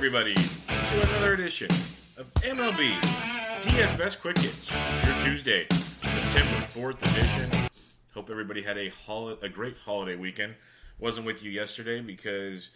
[0.00, 1.68] Everybody, to another edition
[2.16, 2.98] of MLB
[3.60, 7.68] DFS Quick Hits, your Tuesday, September 4th edition.
[8.14, 10.54] Hope everybody had a, hol- a great holiday weekend.
[10.98, 12.70] Wasn't with you yesterday because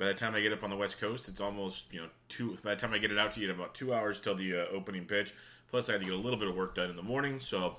[0.00, 2.58] by the time I get up on the West Coast, it's almost, you know, two.
[2.64, 4.62] By the time I get it out to you, in about two hours till the
[4.62, 5.32] uh, opening pitch.
[5.70, 7.76] Plus, I had to get a little bit of work done in the morning, so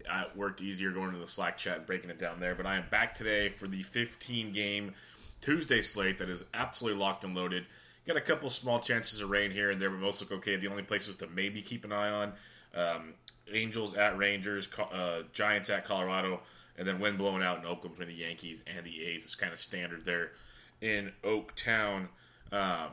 [0.00, 2.56] it worked easier going to the Slack chat and breaking it down there.
[2.56, 4.94] But I am back today for the 15 game
[5.40, 7.66] Tuesday slate that is absolutely locked and loaded.
[8.06, 10.56] Got a couple small chances of rain here and there, but most look okay.
[10.56, 12.32] The only places to maybe keep an eye on
[12.74, 13.14] um,
[13.52, 16.40] Angels at Rangers, uh, Giants at Colorado,
[16.76, 19.24] and then wind blowing out in Oakland between the Yankees and the A's.
[19.24, 20.32] It's kind of standard there
[20.80, 22.08] in Oaktown.
[22.50, 22.90] Um,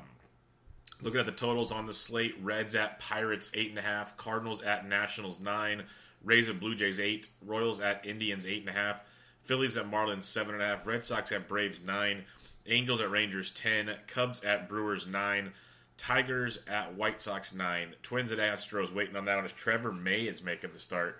[1.01, 4.61] looking at the totals on the slate: Reds at Pirates eight and a half, Cardinals
[4.61, 5.83] at Nationals nine,
[6.23, 9.07] Rays at Blue Jays eight, Royals at Indians eight and a half,
[9.39, 12.25] Phillies at Marlins seven and a half, Red Sox at Braves nine,
[12.69, 15.51] Angels at Rangers 10, Cubs at Brewers 9,
[15.97, 20.21] Tigers at White Sox 9, Twins at Astros waiting on that one as Trevor May
[20.21, 21.19] is making the start.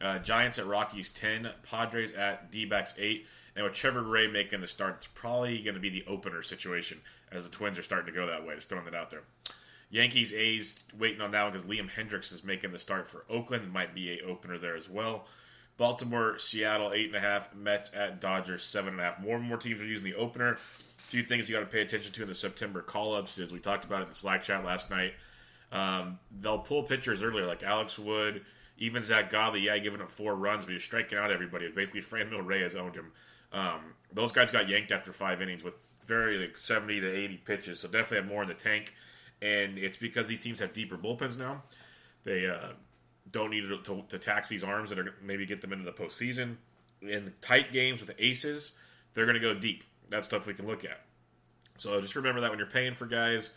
[0.00, 4.60] Uh, Giants at Rockies 10, Padres at D backs 8, and with Trevor Ray making
[4.60, 6.98] the start, it's probably going to be the opener situation
[7.32, 8.54] as the Twins are starting to go that way.
[8.54, 9.22] Just throwing that out there.
[9.90, 13.72] Yankees A's waiting on that one because Liam Hendriks is making the start for Oakland.
[13.72, 15.26] Might be a opener there as well.
[15.76, 17.54] Baltimore, Seattle, eight and a half.
[17.54, 19.20] Mets at Dodgers, seven and a half.
[19.20, 20.58] More and more teams are using the opener
[21.10, 23.58] few things you got to pay attention to in the September call ups is we
[23.58, 25.14] talked about it in the Slack chat last night.
[25.72, 28.44] Um, they'll pull pitchers earlier, like Alex Wood,
[28.78, 29.60] even Zack Godley.
[29.60, 31.70] Yeah, giving up four runs, but he's striking out everybody.
[31.70, 33.12] Basically Franmil Reyes owned him.
[33.52, 33.80] Um,
[34.12, 35.74] those guys got yanked after five innings with
[36.06, 38.94] very like 70 to 80 pitches, so definitely have more in the tank.
[39.42, 41.62] And it's because these teams have deeper bullpens now.
[42.24, 42.72] They uh,
[43.32, 45.92] don't need to, to, to tax these arms that are maybe get them into the
[45.92, 46.56] postseason.
[47.02, 48.78] In the tight games with aces,
[49.14, 51.00] they're going to go deep that's stuff we can look at.
[51.76, 53.54] So just remember that when you're paying for guys,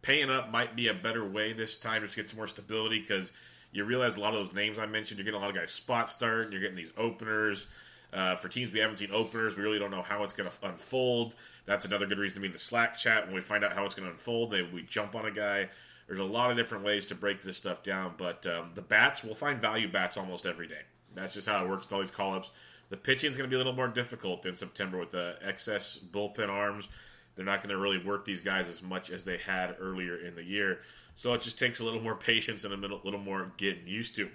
[0.00, 3.00] paying up might be a better way this time just to get some more stability
[3.00, 3.32] because
[3.72, 5.70] you realize a lot of those names I mentioned, you're getting a lot of guys
[5.70, 7.68] spot start, you're getting these openers.
[8.12, 10.68] Uh, for teams we haven't seen openers, we really don't know how it's going to
[10.68, 11.34] unfold.
[11.64, 13.24] That's another good reason to be in the Slack chat.
[13.24, 15.70] When we find out how it's going to unfold, we jump on a guy.
[16.06, 19.24] There's a lot of different ways to break this stuff down, but um, the bats,
[19.24, 20.82] we'll find value bats almost every day.
[21.14, 22.50] That's just how it works with all these call ups.
[22.92, 25.98] The pitching is going to be a little more difficult in September with the excess
[25.98, 26.88] bullpen arms.
[27.34, 30.34] They're not going to really work these guys as much as they had earlier in
[30.34, 30.80] the year.
[31.14, 34.28] So it just takes a little more patience and a little more getting used to.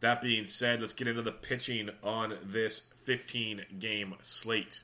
[0.00, 4.80] That being said, let's get into the pitching on this 15 game slate.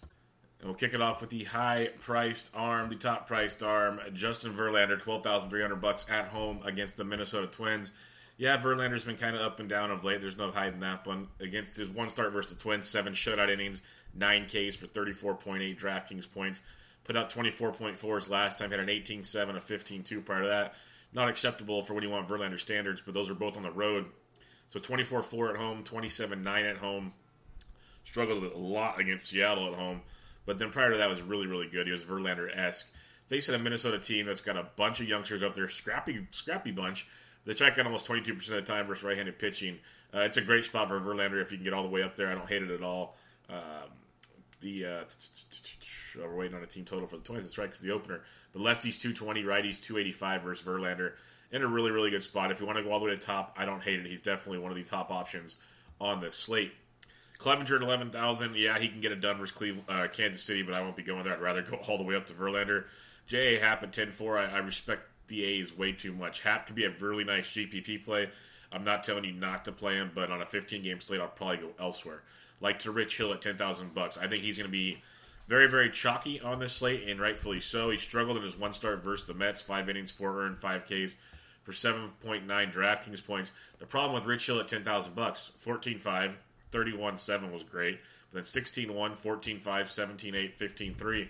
[0.60, 4.53] And we'll kick it off with the high priced arm, the top priced arm, Justin
[4.53, 7.91] Verlander, 12300 bucks at home against the Minnesota Twins
[8.40, 10.22] yeah, Verlander's been kind of up and down of late.
[10.22, 11.28] There's no hiding that one.
[11.40, 13.82] Against his one start versus the Twins, seven shutout innings,
[14.14, 16.62] nine Ks for 34.8 DraftKings points.
[17.04, 18.70] Put out 24.4 his last time.
[18.70, 20.74] Had an 18-7, a 15-2 prior to that.
[21.12, 24.06] Not acceptable for when you want Verlander standards, but those are both on the road.
[24.68, 27.12] So 24-4 at home, 27-9 at home.
[28.04, 30.00] Struggled a lot against Seattle at home.
[30.46, 31.86] But then prior to that was really, really good.
[31.86, 32.90] He was Verlander-esque.
[33.26, 37.06] Facing a Minnesota team that's got a bunch of youngsters up there, scrappy, scrappy bunch
[37.44, 39.78] they strike out almost 22% of the time versus right-handed pitching.
[40.14, 42.16] Uh, it's a great spot for Verlander if you can get all the way up
[42.16, 42.28] there.
[42.28, 43.16] I don't hate it at all.
[43.48, 43.90] Um,
[44.60, 45.04] the uh,
[46.18, 47.42] we're waiting on a team total for the Twins.
[47.42, 48.22] That's right, because the opener.
[48.53, 51.12] The lefties 220, righties 285 versus Verlander.
[51.53, 52.50] In a really, really good spot.
[52.50, 54.06] If you want to go all the way to top, I don't hate it.
[54.06, 55.56] He's definitely one of the top options
[56.00, 56.72] on this slate.
[57.38, 58.54] Clevinger at 11,000.
[58.54, 61.03] Yeah, he can get it done versus Cleveland, uh, Kansas City, but I won't be
[61.03, 61.32] going there.
[61.32, 62.84] I'd rather go all the way up to Verlander.
[63.26, 63.60] J.A.
[63.60, 64.38] Happ at 10 4.
[64.38, 66.42] I, I respect the A's way too much.
[66.42, 68.28] Happ could be a really nice GPP play.
[68.71, 71.28] I'm not telling you not to play him, but on a 15 game slate, I'll
[71.28, 72.22] probably go elsewhere.
[72.60, 74.18] Like to Rich Hill at 10,000 bucks.
[74.18, 75.03] I think he's going to be
[75.48, 77.91] very, very chalky on this slate, and rightfully so.
[77.91, 81.15] He struggled in his one start versus the Mets, five innings, four earned, five Ks
[81.62, 83.53] for 7.9 DraftKings points.
[83.78, 86.34] The problem with Rich Hill at 10,000 bucks, 14-5,
[86.71, 87.98] 31-7 was great,
[88.30, 91.28] But then 16 1, 14 5, 17 8, 15 3,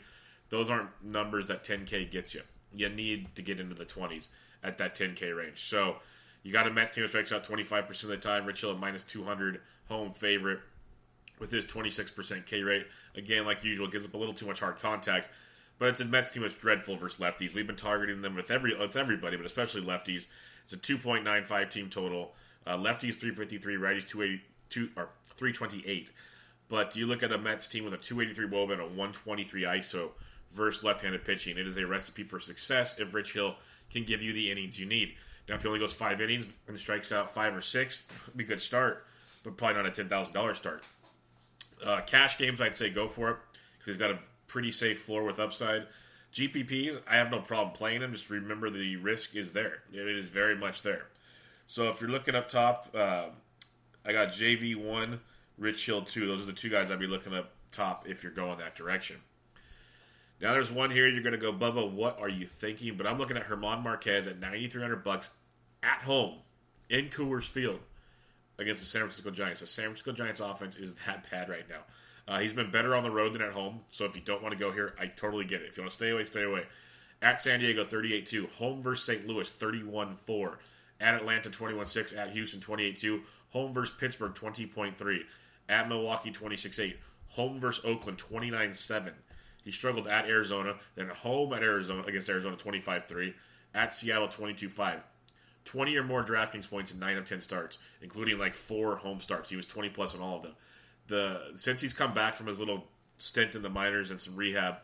[0.51, 2.43] those aren't numbers that 10K gets you.
[2.75, 4.29] You need to get into the 20s
[4.63, 5.59] at that 10K range.
[5.59, 5.97] So
[6.43, 8.47] you got a Mets team that strikes out 25% of the time.
[8.47, 10.61] Rich Hill at minus 200, home favorite
[11.39, 12.87] with his 26% K rate.
[13.17, 15.29] Again, like usual, gives up a little too much hard contact.
[15.79, 17.55] But it's a Mets team that's dreadful versus lefties.
[17.55, 20.27] We've been targeting them with every with everybody, but especially lefties.
[20.63, 22.35] It's a 2.95 team total.
[22.67, 26.13] Uh, lefties 353, righties 282 or 328.
[26.69, 30.11] But you look at a Mets team with a 283 WOBA and a 123 ISO
[30.51, 31.59] versus left-handed pitching.
[31.59, 33.57] It is a recipe for success if Rich Hill
[33.91, 35.15] can give you the innings you need.
[35.49, 38.07] Now, if he only goes five innings and strikes out five or six,
[38.37, 39.07] be a good start,
[39.43, 40.87] but probably not a ten thousand dollars start.
[41.85, 43.37] Uh, cash games, I'd say go for it
[43.79, 45.87] because he's got a pretty safe floor with upside.
[46.33, 48.13] GPPs, I have no problem playing them.
[48.13, 49.83] Just remember the risk is there.
[49.93, 51.07] It is very much there.
[51.67, 53.27] So if you're looking up top, uh,
[54.05, 55.19] I got JV1,
[55.59, 56.27] Rich Hill 2.
[56.27, 59.17] Those are the two guys I'd be looking up top if you're going that direction.
[60.41, 62.97] Now there's one here you're going to go, Bubba, what are you thinking?
[62.97, 65.39] But I'm looking at German Marquez at 9300 bucks
[65.83, 66.39] at home
[66.89, 67.81] in Coors Field
[68.59, 69.61] against the San Francisco Giants.
[69.61, 71.83] The San Francisco Giants offense is that bad right now.
[72.27, 73.81] Uh, he's been better on the road than at home.
[73.89, 75.69] So if you don't want to go here, I totally get it.
[75.69, 76.65] If you want to stay away, stay away.
[77.21, 78.47] At San Diego, 38 2.
[78.59, 79.27] Home versus St.
[79.27, 80.59] Louis, 31 4.
[81.01, 82.13] At Atlanta, 21 6.
[82.15, 83.23] At Houston, 28 2.
[83.51, 85.21] Home versus Pittsburgh, 20.3.
[85.69, 86.99] At Milwaukee, 26 8.
[87.31, 89.13] Home versus Oakland, 29 7.
[89.65, 93.35] He struggled at Arizona, then home at Arizona against Arizona 25-3,
[93.75, 95.03] at Seattle 22-5.
[95.65, 99.51] 20 or more DraftKings points in 9 of 10 starts, including like 4 home starts.
[99.51, 100.55] He was 20 plus on all of them.
[101.07, 102.87] The since he's come back from his little
[103.19, 104.77] stint in the minors and some rehab,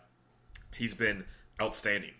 [0.75, 1.25] he's been
[1.61, 2.13] outstanding.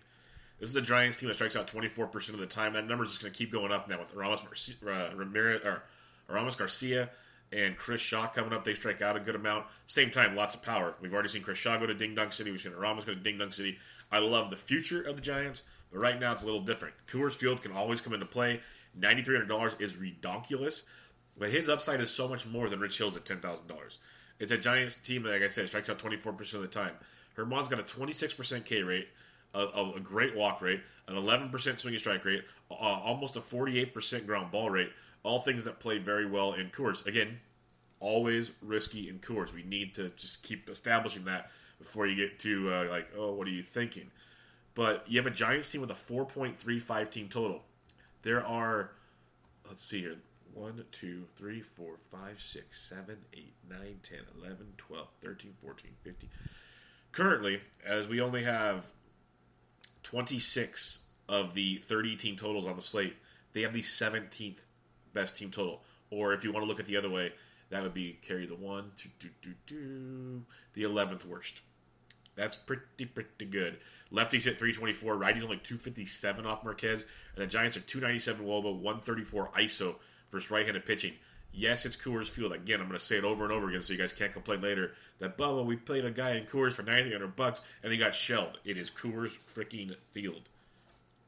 [0.59, 2.73] This is a Giants team that strikes out 24% of the time.
[2.73, 5.83] That number is just going to keep going up now with Ramos uh, Ramirez or
[6.27, 7.09] Ramos Garcia
[7.51, 8.63] and Chris Shaw coming up.
[8.63, 9.65] They strike out a good amount.
[9.85, 10.95] Same time, lots of power.
[11.01, 12.51] We've already seen Chris Shaw go to Ding Dong City.
[12.51, 13.77] We've seen Ramos go to Ding Dong City.
[14.11, 16.93] I love the future of the Giants, but right now it's a little different.
[17.07, 18.61] Coors Field can always come into play.
[18.99, 20.87] $9,300 is redonkulous,
[21.37, 23.97] but his upside is so much more than Rich Hill's at $10,000.
[24.39, 26.91] It's a Giants team that, like I said, strikes out 24% of the time.
[27.35, 29.07] German's got a 26% K rate,
[29.53, 34.69] a, a, great walk rate, an 11% swinging strike rate, almost a 48% ground ball
[34.69, 34.89] rate
[35.27, 37.05] all things that play very well in Coors.
[37.05, 37.39] Again,
[37.99, 39.53] always risky in Coors.
[39.53, 43.47] We need to just keep establishing that before you get to uh, like, oh, what
[43.47, 44.09] are you thinking?
[44.73, 47.63] But you have a Giants team with a 4.35 team total.
[48.21, 48.91] There are,
[49.67, 50.17] let's see here,
[50.53, 56.29] 1, 2, 3, 4, 5, 6, 7, 8, 9, 10, 11, 12, 13, 14, 15.
[57.11, 58.85] Currently, as we only have
[60.03, 63.15] 26 of the 30 team totals on the slate,
[63.53, 64.66] they have the 17th
[65.17, 65.81] best team total.
[66.11, 67.33] Or if you want to look at the other way,
[67.69, 69.09] that would be carry the one, two,
[69.41, 71.61] two, two, the eleventh worst.
[72.35, 73.79] That's pretty pretty good.
[74.11, 77.03] Lefties hit 324, righties only 257 off Marquez,
[77.35, 79.95] and the Giants are 297 WOBA, 134 ISO
[80.29, 81.13] versus right-handed pitching.
[81.51, 82.53] Yes, it's Coors Field.
[82.53, 84.61] Again, I'm going to say it over and over again so you guys can't complain
[84.61, 88.13] later that Bubba, we played a guy in Coors for 900 bucks and he got
[88.13, 88.59] shelled.
[88.63, 90.49] It is Coors freaking Field.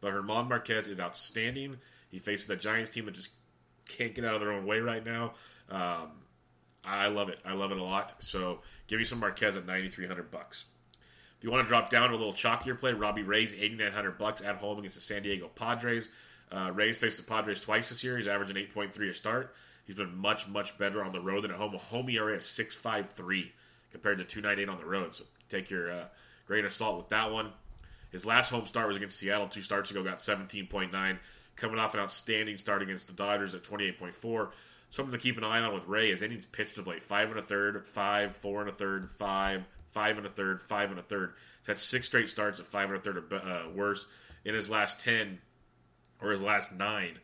[0.02, 1.78] But German Marquez is outstanding.
[2.12, 3.36] He faces a Giants team that just
[3.98, 5.34] can't get out of their own way right now.
[5.70, 6.12] Um,
[6.84, 7.40] I love it.
[7.46, 8.22] I love it a lot.
[8.24, 10.66] So give me some Marquez at 9300 bucks.
[11.38, 14.44] If you want to drop down to a little chalkier play, Robbie Ray's 8900 bucks
[14.44, 16.14] at home against the San Diego Padres.
[16.52, 18.18] Uh, Rays faced the Padres twice this year.
[18.18, 19.56] He's averaging 8.3 a start.
[19.86, 21.74] He's been much, much better on the road than at home.
[21.74, 23.52] A home ERA of 6.53
[23.92, 25.14] compared to 2.98 on the road.
[25.14, 26.06] So take your uh,
[26.46, 27.52] grain of salt with that one.
[28.12, 31.18] His last home start was against Seattle two starts ago, got 17.9
[31.60, 34.52] coming off an outstanding start against the Dodgers at 28.4.
[34.90, 37.40] Something to keep an eye on with Ray is innings pitched of like five and
[37.40, 41.04] a third, five, four and a third, five, five and a third, five and a
[41.04, 41.34] third.
[41.66, 44.08] That's six straight starts at five and a third or uh, worse.
[44.46, 45.40] In his last ten
[46.22, 47.20] or his last nine,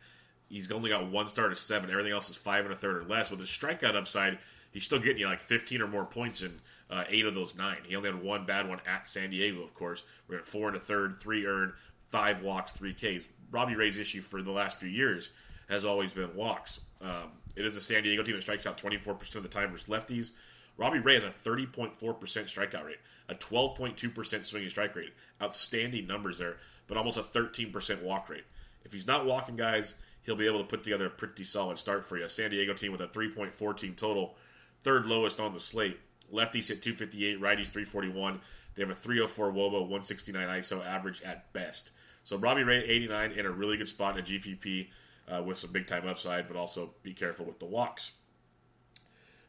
[0.48, 1.90] he's only got one start of seven.
[1.90, 3.30] Everything else is five and a third or less.
[3.30, 4.38] With his strikeout upside,
[4.70, 6.52] he's still getting you like 15 or more points in
[6.90, 7.78] uh, eight of those nine.
[7.86, 10.04] He only had one bad one at San Diego, of course.
[10.28, 11.72] We're at four and a third, three earned,
[12.10, 13.32] five walks, three Ks.
[13.50, 15.32] Robbie Ray's issue for the last few years
[15.68, 16.80] has always been walks.
[17.02, 19.88] Um, it is a San Diego team that strikes out 24% of the time versus
[19.88, 20.36] lefties.
[20.76, 22.98] Robbie Ray has a 30.4% strikeout rate,
[23.28, 25.12] a 12.2% swinging strike rate.
[25.42, 28.44] Outstanding numbers there, but almost a 13% walk rate.
[28.84, 32.04] If he's not walking guys, he'll be able to put together a pretty solid start
[32.04, 32.28] for you.
[32.28, 34.34] San Diego team with a 3.14 total,
[34.80, 35.98] third lowest on the slate.
[36.32, 38.40] Lefties hit 258, righties 341.
[38.74, 41.92] They have a 304 Woba, 169 ISO average at best.
[42.26, 44.88] So Robbie Ray, 89, in a really good spot in a GPP
[45.28, 48.14] uh, with some big time upside, but also be careful with the walks.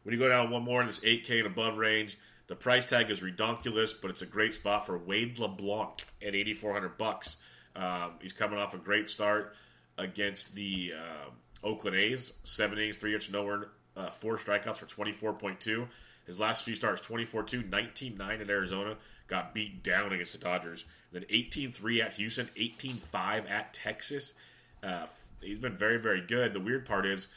[0.04, 3.10] When you go down one more in this 8K and above range, the price tag
[3.10, 7.42] is redonkulous, but it's a great spot for Wade LeBlanc at 8,400 bucks.
[7.76, 9.56] Um, he's coming off a great start
[9.98, 11.30] against the uh,
[11.64, 13.66] Oakland A's, seven innings, three hits, no earned,
[13.96, 15.88] uh, four strikeouts for 24.2.
[16.28, 20.46] His last few starts 24 2, 19 9 at Arizona, got beat down against the
[20.46, 20.86] Dodgers.
[21.18, 24.38] Then 18 3 at Houston, 18 5 at Texas.
[24.84, 25.08] Uh,
[25.42, 26.54] he's been very, very good.
[26.54, 27.28] The weird part is,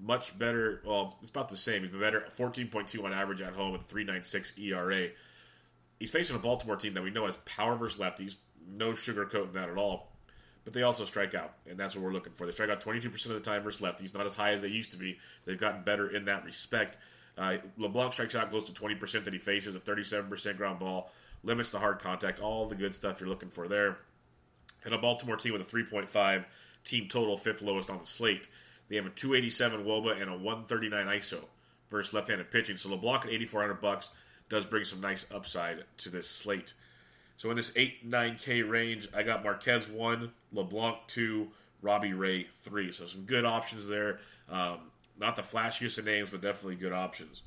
[0.00, 0.80] much better.
[0.86, 1.82] Well, it's about the same.
[1.82, 5.08] He's been better 14.2 on average at home with 3.96 ERA.
[6.00, 8.36] He's facing a Baltimore team that we know has power versus lefties.
[8.78, 10.12] No sugarcoating that at all.
[10.64, 12.46] But they also strike out, and that's what we're looking for.
[12.46, 14.92] They strike out 22% of the time versus lefties, not as high as they used
[14.92, 15.18] to be.
[15.44, 16.96] They've gotten better in that respect.
[17.36, 21.10] Uh, LeBlanc strikes out close to 20% that he faces, a 37% ground ball,
[21.42, 23.98] limits the hard contact, all the good stuff you're looking for there.
[24.84, 26.44] And a Baltimore team with a 3.5
[26.84, 28.48] team total, fifth lowest on the slate.
[28.88, 31.44] They have a 287 Woba and a 139 ISO
[31.88, 32.76] versus left-handed pitching.
[32.76, 34.14] So LeBlanc at 8,400 bucks
[34.48, 36.74] does bring some nice upside to this slate.
[37.36, 41.48] So in this 8 9K range, I got Marquez 1, LeBlanc 2,
[41.82, 42.92] Robbie Ray 3.
[42.92, 44.20] So some good options there.
[44.48, 44.78] Um,
[45.18, 47.42] not the flashiest of names, but definitely good options.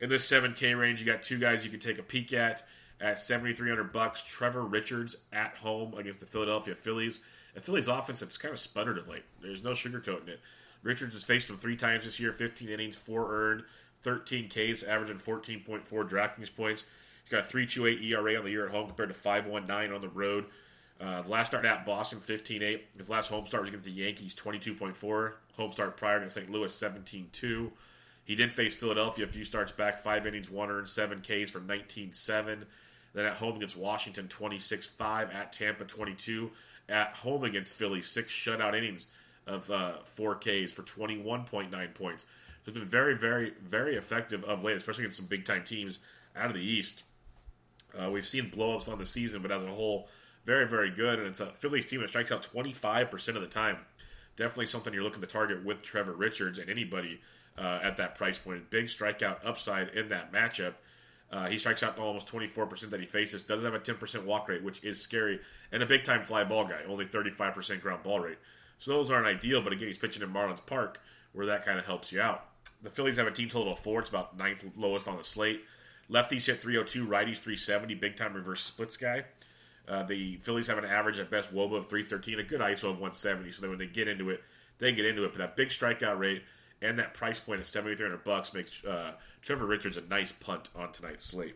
[0.00, 2.62] In this 7K range, you got two guys you can take a peek at
[3.00, 4.24] at 7,300 bucks.
[4.24, 7.20] Trevor Richards at home against the Philadelphia Phillies.
[7.54, 9.24] The Phillies offense has kind of sputtered of late.
[9.40, 10.40] There's no sugarcoating it.
[10.82, 13.64] Richards has faced him three times this year 15 innings, 4 earned,
[14.02, 16.84] 13 Ks, averaging 14.4 DraftKings points.
[17.24, 20.08] He's got a 3.28 ERA on the year at home compared to 5.19 on the
[20.08, 20.44] road.
[21.00, 22.80] Uh, the last start at Boston, 15-8.
[22.96, 25.32] His last home start was against the Yankees, 22.4.
[25.56, 26.50] Home start prior against St.
[26.50, 27.70] Louis, 17-2.
[28.24, 31.60] He did face Philadelphia a few starts back, five innings, one earned, seven Ks for
[31.60, 32.64] 19-7.
[33.16, 35.34] Then at home against Washington, 26-5.
[35.34, 36.50] At Tampa, 22.
[36.90, 39.10] At home against Philly, six shutout innings
[39.46, 42.26] of uh, 4Ks for 21.9 points.
[42.62, 46.04] So it's been very, very, very effective of late, especially against some big-time teams
[46.36, 47.04] out of the East.
[47.98, 50.10] Uh, we've seen blowups on the season, but as a whole,
[50.44, 51.18] very, very good.
[51.18, 53.78] And it's a Phillies team that strikes out 25% of the time.
[54.36, 57.22] Definitely something you're looking to target with Trevor Richards and anybody
[57.56, 58.68] uh, at that price point.
[58.68, 60.74] Big strikeout upside in that matchup.
[61.30, 63.44] Uh, he strikes out almost 24% that he faces.
[63.44, 65.40] Doesn't have a 10% walk rate, which is scary.
[65.72, 68.38] And a big time fly ball guy, only 35% ground ball rate.
[68.78, 71.00] So those aren't ideal, but again, he's pitching in Marlins Park,
[71.32, 72.44] where that kind of helps you out.
[72.82, 74.00] The Phillies have a team total of four.
[74.00, 75.62] It's about ninth lowest on the slate.
[76.10, 79.24] Lefties hit 302, righties 370, big time reverse splits guy.
[79.88, 83.00] Uh, the Phillies have an average at best WOBA of 313, a good ISO of
[83.00, 83.50] 170.
[83.50, 84.42] So that when they get into it,
[84.78, 85.32] they get into it.
[85.32, 86.42] But that big strikeout rate
[86.82, 89.12] and that price point of 7,300 bucks makes uh,
[89.46, 91.54] Trevor Richards a nice punt on tonight's slate.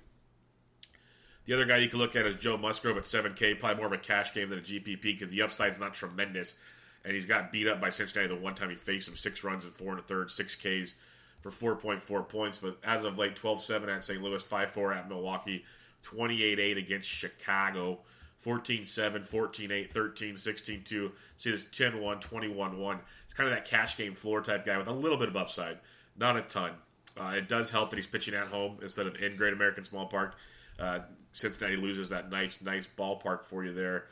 [1.44, 3.92] The other guy you can look at is Joe Musgrove at 7K, probably more of
[3.92, 6.62] a cash game than a GPP because the upside's not tremendous.
[7.04, 9.64] And he's got beat up by Cincinnati the one time he faced him six runs
[9.64, 10.94] and four and a third, six Ks
[11.40, 12.58] for 4.4 points.
[12.58, 14.22] But as of late, 12 7 at St.
[14.22, 15.64] Louis, 5 4 at Milwaukee,
[16.02, 17.98] 28 8 against Chicago.
[18.36, 21.12] 14 7, 14 8, 13 16 2.
[21.38, 23.00] See this 10 1, 21 1.
[23.24, 25.78] It's kind of that cash game floor type guy with a little bit of upside,
[26.16, 26.72] not a ton.
[27.20, 30.06] Uh, it does help that he's pitching at home instead of in Great American Small
[30.06, 30.36] Park.
[30.78, 31.00] Uh,
[31.32, 34.06] Cincinnati loses that nice, nice ballpark for you there.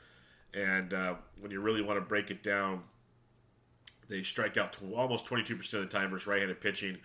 [0.53, 2.83] And uh, when you really want to break it down,
[4.09, 6.99] they strike out to almost 22% of the time versus right handed pitching.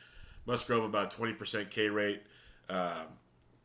[0.46, 2.22] Musgrove about 20% K rate,
[2.70, 3.04] uh,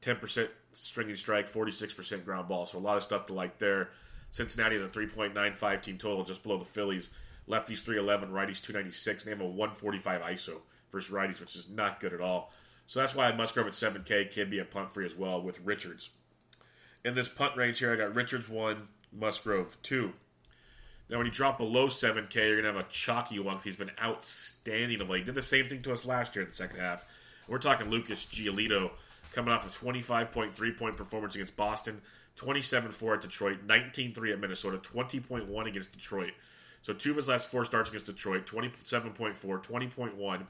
[0.01, 2.67] 10% swinging strike, 46% ground ball.
[2.67, 3.91] So a lot of stuff to like there.
[4.31, 7.11] Cincinnati is a 3.95 team total, just below the Phillies.
[7.49, 9.25] Lefties 311, righties 296.
[9.25, 12.53] They have a 145 ISO versus righties, which is not good at all.
[12.87, 16.11] So that's why Musgrove at 7K can be a punt free as well with Richards.
[17.05, 20.13] In this punt range here, I got Richards 1, Musgrove 2.
[21.11, 23.77] Now, when you drop below 7K, you're going to have a chalky one because he's
[23.77, 25.25] been outstanding of late.
[25.25, 27.07] Did the same thing to us last year in the second half.
[27.49, 28.91] We're talking Lucas Giolito
[29.33, 32.01] coming off a 25.3 point performance against Boston,
[32.37, 36.33] 27 4 at Detroit, 19 3 at Minnesota, 20.1 against Detroit.
[36.83, 40.47] So two of his last four starts against Detroit, 27.4, 20.1.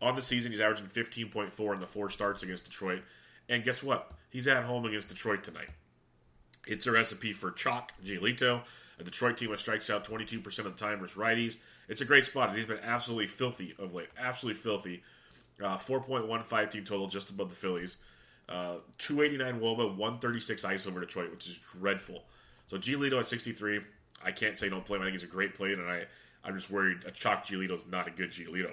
[0.00, 3.02] On the season, he's averaging 15.4 in the four starts against Detroit.
[3.48, 4.12] And guess what?
[4.30, 5.70] He's at home against Detroit tonight.
[6.66, 8.62] It's a recipe for chalk, Giolito,
[9.00, 11.56] a Detroit team that strikes out 22% of the time versus righties.
[11.88, 12.54] It's a great spot.
[12.54, 14.08] He's been absolutely filthy of late.
[14.18, 15.02] Absolutely filthy.
[15.62, 17.96] Uh, 4.15 team total, just above the Phillies.
[18.48, 22.24] Uh, 289 Woba, 136 ice over Detroit, which is dreadful.
[22.66, 23.80] So Giolito at 63.
[24.24, 25.02] I can't say don't play him.
[25.02, 26.04] I think he's a great play, and I,
[26.44, 28.72] I'm just worried a chalk Giolito is not a good Giolito.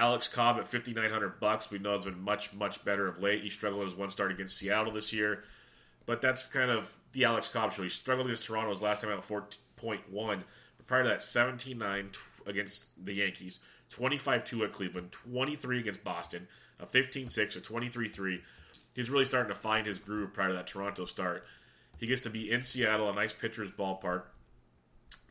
[0.00, 1.70] Alex Cobb at 5,900 bucks.
[1.70, 3.42] We know has been much, much better of late.
[3.42, 5.44] He struggled his one start against Seattle this year,
[6.06, 7.82] but that's kind of the Alex Cobb show.
[7.82, 10.42] He struggled against Toronto his last time out 4.1,
[10.78, 12.16] but prior to that, 17-9
[12.46, 16.48] against the Yankees, 25 2 at Cleveland, 23 against Boston,
[16.80, 18.40] a 15 6 or 23 3.
[18.96, 21.44] He's really starting to find his groove prior to that Toronto start.
[21.98, 24.22] He gets to be in Seattle, a nice pitcher's ballpark,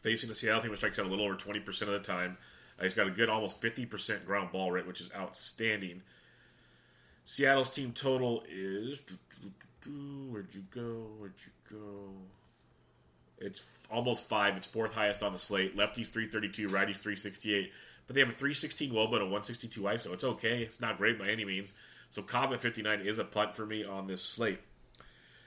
[0.04, 2.38] facing the Seattle team, which strikes out a little over 20% of the time.
[2.80, 6.02] Uh, he's got a good almost 50% ground ball rate, which is outstanding.
[7.24, 9.14] Seattle's team total is.
[9.86, 11.08] Where'd you go?
[11.18, 12.12] Where'd you go?
[13.38, 14.58] It's almost five.
[14.58, 15.76] It's fourth highest on the slate.
[15.76, 17.72] Lefties 332, righties 368.
[18.08, 20.14] But they have a 316 Woba and a 162 ISO.
[20.14, 20.64] It's okay.
[20.64, 21.74] It's not great by any means.
[22.10, 24.60] So Cobb at 59 is a punt for me on this slate.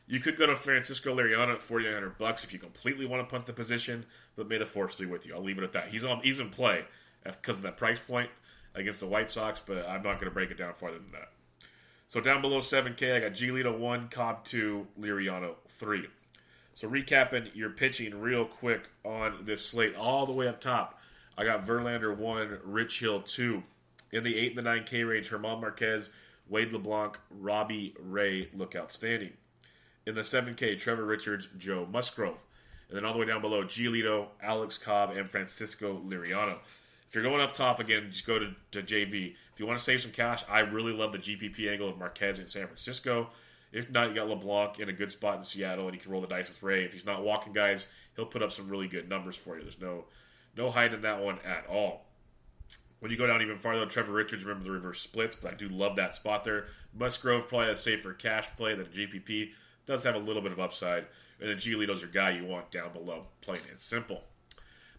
[0.07, 3.47] You could go to Francisco Liriano at 4900 bucks if you completely want to punt
[3.47, 4.05] the position,
[4.37, 5.35] but may the force be with you.
[5.35, 5.89] I'll leave it at that.
[5.89, 6.21] He's on.
[6.21, 6.85] He's in play
[7.25, 8.31] because of that price point
[8.75, 11.31] against the White Sox, but I'm not going to break it down farther than that.
[12.09, 16.07] So down below 7K, I got Giolito 1, Cobb 2, Liriano 3.
[16.75, 21.01] So recapping your pitching real quick on this slate, all the way up top,
[21.37, 23.63] I got Verlander 1, Rich Hill 2.
[24.13, 26.11] In the 8 and the 9K range, German Marquez,
[26.49, 29.33] Wade LeBlanc, Robbie Ray look outstanding.
[30.05, 32.45] In the 7K, Trevor Richards, Joe Musgrove.
[32.89, 36.59] And then all the way down below, Giolito, Alex Cobb, and Francisco Liriano.
[37.13, 39.35] If you're going up top again, just go to, to JV.
[39.53, 42.39] If you want to save some cash, I really love the GPP angle of Marquez
[42.39, 43.29] in San Francisco.
[43.71, 46.23] If not, you got LeBlanc in a good spot in Seattle, and he can roll
[46.23, 46.85] the dice with Ray.
[46.85, 49.61] If he's not walking guys, he'll put up some really good numbers for you.
[49.61, 50.07] There's no
[50.57, 52.07] no hiding that one at all.
[53.01, 55.69] When you go down even farther, Trevor Richards, remember the reverse splits, but I do
[55.69, 56.69] love that spot there.
[56.99, 59.51] Musgrove probably a safer cash play than a GPP.
[59.85, 61.05] Does have a little bit of upside.
[61.41, 64.25] And then Giolito's your guy you want down below, plain and simple.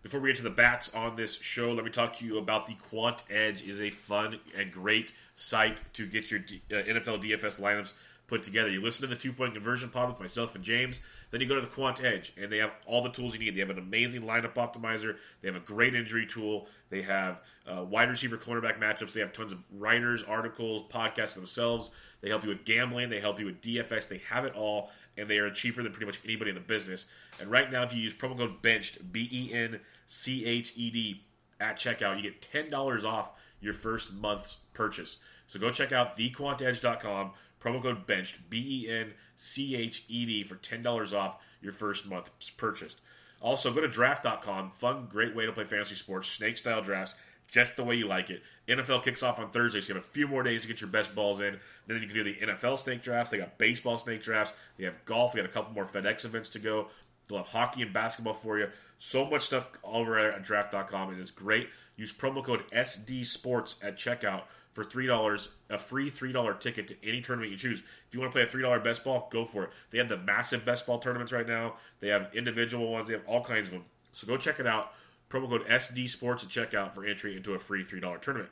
[0.04, 2.68] Before we get to the bats on this show, let me talk to you about
[2.68, 3.64] the Quant Edge.
[3.64, 7.94] is a fun and great site to get your uh, NFL DFS lineups
[8.28, 8.70] put together.
[8.70, 11.00] You listen to the two point conversion pod with myself and James.
[11.32, 13.56] Then you go to the Quant Edge, and they have all the tools you need.
[13.56, 15.16] They have an amazing lineup optimizer.
[15.42, 16.68] They have a great injury tool.
[16.90, 19.14] They have uh, wide receiver cornerback matchups.
[19.14, 21.96] They have tons of writers, articles, podcasts themselves.
[22.20, 23.10] They help you with gambling.
[23.10, 24.10] They help you with DFS.
[24.10, 27.10] They have it all, and they are cheaper than pretty much anybody in the business.
[27.40, 30.90] And right now, if you use promo code BENCHED, B E N C H E
[30.90, 31.24] D,
[31.60, 35.24] at checkout, you get $10 off your first month's purchase.
[35.48, 40.44] So go check out thequantedge.com, promo code BENCHED, B E N C H E D,
[40.44, 43.02] for $10 off your first month's purchase.
[43.42, 47.16] Also, go to draft.com, fun, great way to play fantasy sports, snake style drafts,
[47.48, 48.42] just the way you like it.
[48.68, 50.90] NFL kicks off on Thursday, so you have a few more days to get your
[50.90, 51.60] best balls in.
[51.86, 53.32] Then you can do the NFL snake drafts.
[53.32, 54.54] They got baseball snake drafts.
[54.78, 55.34] They have golf.
[55.34, 56.88] We got a couple more FedEx events to go.
[57.28, 58.68] They'll have hockey and basketball for you.
[58.98, 61.14] So much stuff over at draft.com.
[61.14, 61.70] It is great.
[61.98, 66.88] Use promo code SD Sports at checkout for three dollars, a free three dollar ticket
[66.88, 67.80] to any tournament you choose.
[67.80, 69.70] If you want to play a three dollar best ball, go for it.
[69.92, 71.76] They have the massive best ball tournaments right now.
[72.00, 73.08] They have individual ones.
[73.08, 73.86] They have all kinds of them.
[74.12, 74.94] So go check it out.
[75.30, 78.50] Promo code SD Sports at checkout for entry into a free three dollar tournament.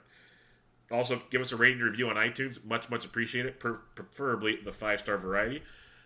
[0.91, 2.63] Also, give us a rating and review on iTunes.
[2.65, 3.59] Much, much appreciated.
[3.59, 5.63] preferably the five star variety.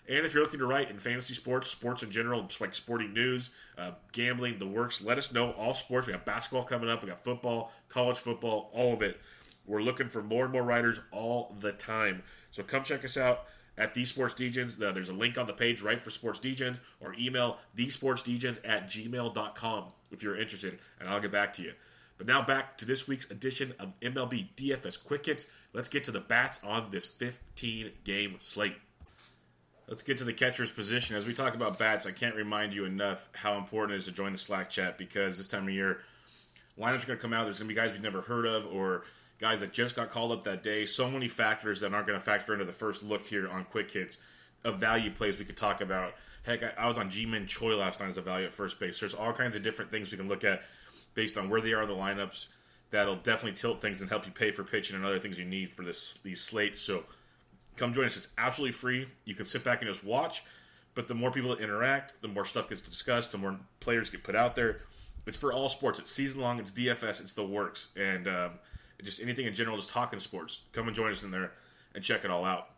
[0.08, 3.13] And if you're looking to write in fantasy sports, sports in general, just like sporting
[3.13, 5.52] news, uh, gambling, the works, let us know.
[5.52, 6.08] All sports.
[6.08, 7.02] We got basketball coming up.
[7.02, 9.20] We got football, college football, all of it.
[9.65, 12.22] We're looking for more and more writers all the time.
[12.52, 13.46] So come check us out
[13.78, 14.82] at the Sports Degens.
[14.82, 18.86] Uh, there's a link on the page right for Sports Degens or email thesportsdegens at
[18.88, 21.74] gmail.com if you're interested, and I'll get back to you.
[22.18, 25.54] But now back to this week's edition of MLB DFS Quick Hits.
[25.74, 28.78] Let's get to the bats on this 15 game slate.
[29.88, 31.15] Let's get to the catcher's position.
[31.15, 34.12] As we talk about bats, I can't remind you enough how important it is to
[34.12, 36.00] join the Slack chat because this time of year,
[36.80, 37.43] lineups are going to come out.
[37.43, 39.04] There's going to be guys we've never heard of or
[39.39, 40.86] guys that just got called up that day.
[40.86, 43.91] So many factors that aren't going to factor into the first look here on Quick
[43.91, 44.17] Hits
[44.63, 46.15] of value plays we could talk about.
[46.43, 49.00] Heck, I, was on Ji-Man Choi last night as a value at first base.
[49.00, 50.63] There's all kinds of different things we can look at
[51.13, 52.48] based on where they are in the lineups
[52.89, 55.69] that'll definitely tilt things and help you pay for pitching and other things you need
[55.69, 56.80] for this these slates.
[56.80, 57.04] So
[57.75, 58.17] Come join us.
[58.17, 59.07] It's absolutely free.
[59.25, 60.43] You can sit back and just watch.
[60.93, 64.23] But the more people that interact, the more stuff gets discussed, the more players get
[64.23, 64.81] put out there.
[65.27, 65.99] It's for all sports.
[65.99, 66.59] It's season long.
[66.59, 67.21] It's DFS.
[67.21, 67.93] It's the works.
[67.99, 68.51] And um,
[69.03, 70.65] just anything in general, just talking sports.
[70.71, 71.51] Come and join us in there
[71.93, 72.69] and check it all out.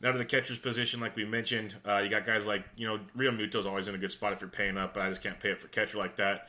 [0.00, 3.00] Now to the catcher's position, like we mentioned, uh, you got guys like, you know,
[3.16, 5.50] Realmuto's always in a good spot if you're paying up, but I just can't pay
[5.50, 6.48] it for catcher like that.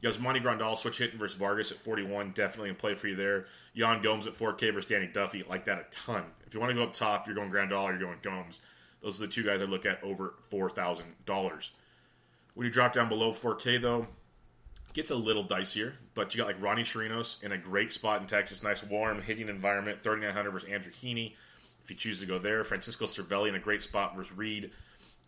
[0.00, 3.16] You guys, Monty Grandal switch hitting versus Vargas at 41, definitely in play for you
[3.16, 3.46] there.
[3.74, 6.24] Yan Gomes at 4K versus Danny Duffy, like that a ton.
[6.46, 8.60] If you want to go up top, you're going Grandal, you're going Gomes.
[9.02, 11.70] Those are the two guys I look at over $4,000.
[12.54, 14.06] When you drop down below 4K, though,
[14.94, 18.26] gets a little dicier, but you got like Ronnie Chirinos in a great spot in
[18.26, 21.34] Texas, nice warm hitting environment, 3,900 versus Andrew Heaney.
[21.82, 24.70] If you choose to go there, Francisco Cervelli in a great spot versus Reed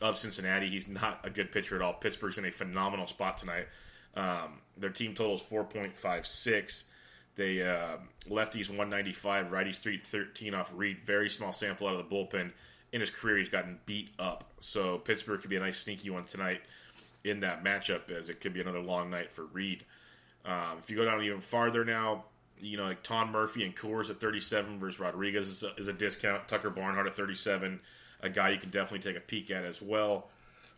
[0.01, 0.69] of Cincinnati.
[0.69, 1.95] He's not a good pitcher at all.
[1.95, 3.67] Pittsburgh's in a phenomenal spot tonight.
[4.17, 6.91] Um, their team total is 4.56.
[7.37, 7.99] They uh,
[8.29, 11.01] lefties 195, righties 313 off Reed.
[11.01, 12.51] Very small sample out of the bullpen.
[12.93, 14.45] In his career, he's gotten beat up.
[14.61, 16.63] So Pittsburgh could be a nice sneaky one tonight
[17.25, 19.85] in that matchup, as it could be another long night for Reed.
[20.45, 22.25] Um, if you go down even farther now,
[22.61, 25.93] you know, like Tom Murphy and Coors at 37 versus Rodriguez is a, is a
[25.93, 26.49] discount.
[26.49, 27.81] Tucker Barnhart at 37,
[28.23, 30.31] a guy you can definitely take a peek at as well.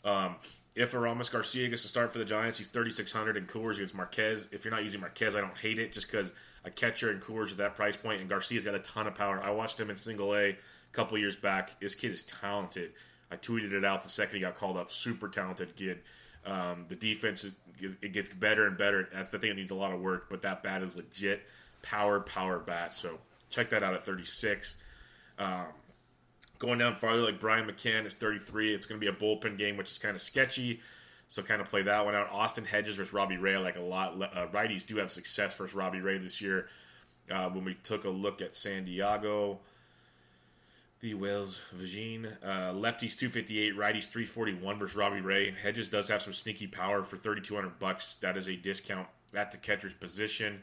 [0.04, 0.36] Um,
[0.78, 4.48] if Aramis Garcia gets to start for the Giants, he's 3,600 and Coors against Marquez.
[4.52, 6.32] If you're not using Marquez, I don't hate it just because
[6.64, 9.42] a catcher and Coors at that price point, and Garcia's got a ton of power.
[9.42, 10.56] I watched him in single A a
[10.92, 11.80] couple years back.
[11.80, 12.92] This kid is talented.
[13.30, 14.88] I tweeted it out the second he got called up.
[14.88, 15.98] Super talented kid.
[16.46, 17.60] Um, the defense is,
[18.00, 19.08] it gets better and better.
[19.12, 21.42] That's the thing that needs a lot of work, but that bat is legit
[21.82, 22.94] power power bat.
[22.94, 23.18] So
[23.50, 24.80] check that out at 36.
[25.40, 25.66] Um,
[26.58, 28.74] going down farther, like Brian McCann is 33.
[28.74, 30.80] It's going to be a bullpen game, which is kind of sketchy.
[31.28, 32.30] So kind of play that one out.
[32.32, 33.56] Austin Hedges versus Robbie Ray.
[33.58, 34.20] like a lot.
[34.20, 36.68] Uh, righties do have success versus Robbie Ray this year.
[37.30, 39.58] Uh, when we took a look at San Diego,
[41.00, 45.50] the Wales Virgin uh, lefties 258, righties 341 versus Robbie Ray.
[45.50, 48.14] Hedges does have some sneaky power for 3,200 bucks.
[48.16, 50.62] That is a discount at the catcher's position.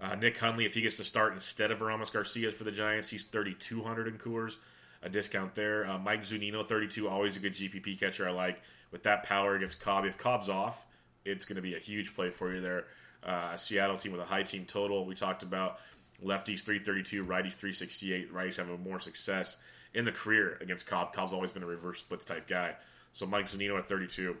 [0.00, 3.08] Uh, Nick Hundley, if he gets to start instead of Ramos Garcia for the Giants,
[3.08, 4.56] he's 3,200 in Coors.
[5.02, 5.86] A discount there.
[5.86, 8.28] Uh, Mike Zunino, 32, always a good GPP catcher.
[8.28, 8.62] I like
[8.92, 10.04] with that power against Cobb.
[10.04, 10.86] If Cobb's off,
[11.24, 12.86] it's going to be a huge play for you there.
[13.24, 15.04] Uh, a Seattle team with a high team total.
[15.04, 15.78] We talked about
[16.24, 18.32] lefties 332, righties 368.
[18.32, 21.12] Righties having more success in the career against Cobb.
[21.12, 22.74] Cobb's always been a reverse splits type guy.
[23.12, 24.36] So Mike Zunino at 32,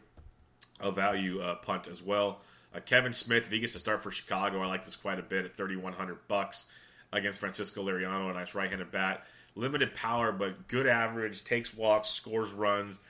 [0.80, 2.40] a value uh, punt as well.
[2.74, 5.22] Uh, Kevan Smith, if he gets to start for Chicago, I like this quite a
[5.22, 6.72] bit at 3100 bucks
[7.12, 9.26] against Francisco Liriano, a nice right-handed bat.
[9.54, 13.00] Limited power, but good average, takes walks, scores runs.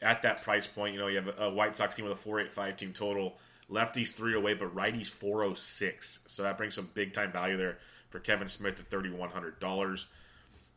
[0.00, 2.76] At that price point, you know, you have a White Sox team with a 485
[2.76, 3.38] team total.
[3.70, 6.24] Lefties 308, but righties 406.
[6.26, 7.78] So that brings some big time value there
[8.10, 10.06] for Kevan Smith at $3,100.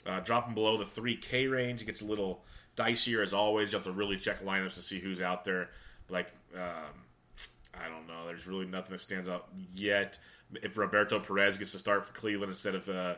[0.05, 2.43] Uh, dropping below the 3K range, it gets a little
[2.75, 3.71] dicier as always.
[3.71, 5.69] You have to really check lineups to see who's out there.
[6.09, 7.05] Like, um,
[7.73, 8.25] I don't know.
[8.27, 10.17] There's really nothing that stands out yet.
[10.61, 13.15] If Roberto Perez gets to start for Cleveland instead of uh,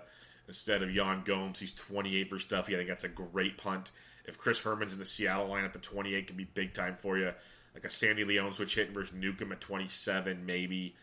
[0.48, 2.76] instead of Yan Gomes, he's 28 for Stuffy.
[2.76, 3.92] I think that's a great punt.
[4.26, 7.32] If Chris Herrmann's in the Seattle lineup at 28, can be big time for you.
[7.74, 10.96] Like a Sandy Leon switch hit versus Newcomb at 27, maybe.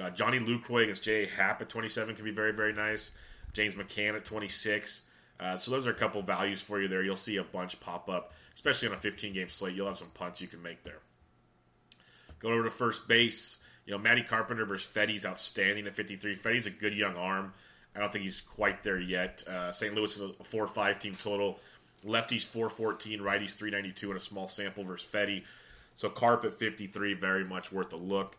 [0.00, 1.26] Uh, Johnny Lucroy against J.
[1.26, 3.12] Happ at 27 can be very, very nice.
[3.52, 5.08] James McCann at 26.
[5.38, 7.02] Uh, so those are a couple values for you there.
[7.02, 9.74] You'll see a bunch pop up, especially on a 15 game slate.
[9.74, 11.00] You'll have some punts you can make there.
[12.38, 16.34] Going over to first base, you know, Matty Carpenter versus Fedde's outstanding at 53.
[16.34, 17.52] Fedde's a good young arm.
[17.96, 19.42] I don't think he's quite there yet.
[19.48, 19.94] Uh, St.
[19.94, 21.58] Louis is a 4 5 team total.
[22.04, 25.44] Lefties 414, righties 392 in a small sample versus Fedde.
[25.94, 28.36] So Carp at 53, very much worth a look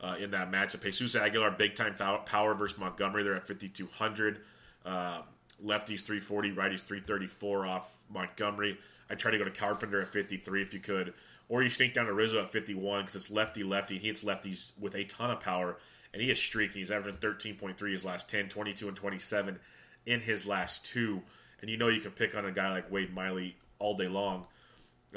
[0.00, 0.82] uh, in that matchup.
[0.82, 1.94] Jesus Aguilar, big time
[2.26, 3.22] power versus Montgomery.
[3.22, 4.40] They're at 5,200.
[4.84, 5.22] Uh,
[5.64, 8.78] lefties 340, righties 334 off Montgomery.
[9.10, 11.14] I try to go to Carpenter at 53 if you could.
[11.48, 13.98] Or you sneak down to Rizzo at 51 because it's lefty lefty.
[13.98, 15.78] He hits lefties with a ton of power,
[16.12, 16.78] and he is streaking.
[16.78, 19.58] He's averaging 13.3 his last 10, 22, and 27
[20.06, 21.22] in his last two.
[21.60, 24.46] And you know you can pick on a guy like Wade Miley all day long.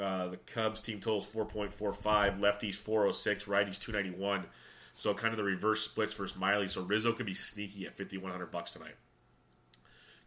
[0.00, 4.44] Uh, the Cubs team totals 4.45, lefties 406, righties 291.
[4.94, 6.68] So kind of the reverse splits versus Miley.
[6.68, 8.94] So Rizzo could be sneaky at 5100 bucks tonight.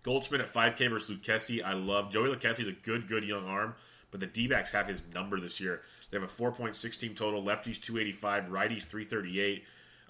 [0.04, 1.64] Goldschmidt at 5K versus Lucchesi.
[1.64, 3.74] I love Joey Lucchesi is a good, good young arm,
[4.12, 5.82] but the D backs have his number this year.
[6.12, 7.42] They have a 4.6 team total.
[7.42, 9.66] Lefties 285, righties 338.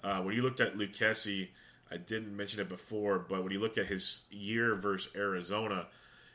[0.06, 1.48] Uh, when you looked at Lucchesi,
[1.90, 5.88] I didn't mention it before, but when you look at his year versus Arizona,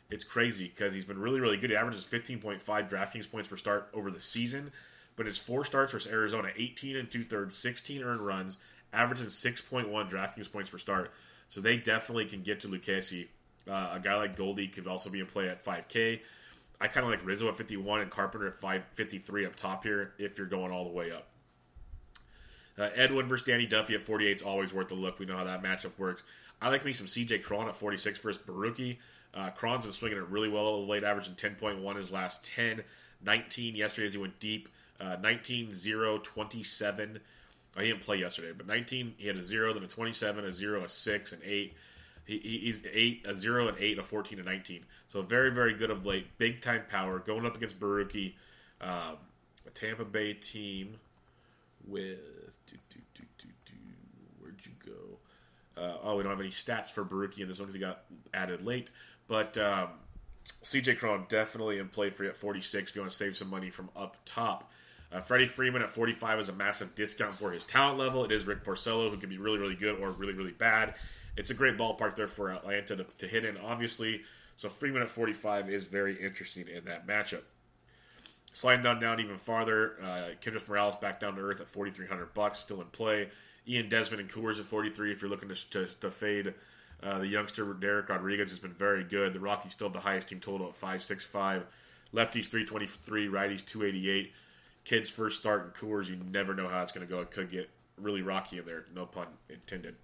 [0.10, 1.70] it's crazy because he's been really, really good.
[1.70, 4.74] He averages 15.5 DraftKings points per start over the season,
[5.16, 8.58] but his four starts versus Arizona, 18 and two thirds, 16 earned runs,
[8.92, 11.14] averaging 6.1 DraftKings points per start.
[11.48, 13.28] So they definitely can get to Lucchesi.
[13.70, 16.20] Uh, a guy like Goldie could also be in play at 5K.
[16.82, 20.38] I kind of like Rizzo at 51 and Carpenter at 553 up top here if
[20.38, 21.31] you're going all the way up.
[22.78, 25.20] Uh, Edwin versus Danny Duffy at 48 is always worth a look.
[25.20, 26.24] We know how that matchup works.
[26.62, 28.98] I like to me some CJ Cron at 46 versus Borucki.
[29.34, 32.84] Uh, Cron's been swinging it really well of late, average averaging 10.1 his last 10,
[33.26, 37.20] 19 yesterday as he went deep, uh, 19, 0, 27.
[37.78, 40.52] Oh, he didn't play yesterday, but 19, he had a 0, then a 27, a
[40.52, 41.74] 0, a 6, an 8.
[42.26, 44.86] He, he's eight, a zero, and eight, a fourteen, and nineteen.
[45.08, 46.38] So very, very good of late.
[46.38, 48.34] Big time power going up against Borucki,
[48.80, 49.18] um,
[49.68, 50.96] a Tampa Bay team
[51.88, 52.20] with.
[52.68, 53.00] Do, do,
[53.40, 53.48] do,
[54.40, 55.18] where'd you go?
[55.82, 58.04] Uh, oh, we don't have any stats for Borucki in this one because he got
[58.34, 58.92] added late.
[59.28, 59.90] But um,
[60.64, 63.50] CJ Cron definitely in play for you at 46 if you want to save some
[63.50, 64.72] money from up top.
[65.12, 68.24] Uh, Freddie Freeman at 45 is a massive discount for his talent level.
[68.24, 70.94] It is Rick Porcello, who can be really, really good or really, really bad.
[71.36, 74.22] It's a great ballpark there for Atlanta to, to hit in, obviously.
[74.56, 77.42] So Freeman at 45 is very interesting in that matchup.
[78.54, 82.60] Sliding down down even farther, uh, Kendrys Morales back down to earth at 4,300 bucks,
[82.60, 83.30] still in play.
[83.68, 86.54] Ian Desmond and Coors at 43 if you're looking to, to, to fade
[87.04, 89.34] uh, the youngster Dereck Rodriguez has been very good.
[89.34, 91.66] The Rockies still have the highest team total at 565.
[92.14, 94.32] Lefties 323, righties 288.
[94.84, 97.22] Kids first start in Coors, you never know how it's going to go.
[97.22, 99.96] It could get really rocky in there, no pun intended.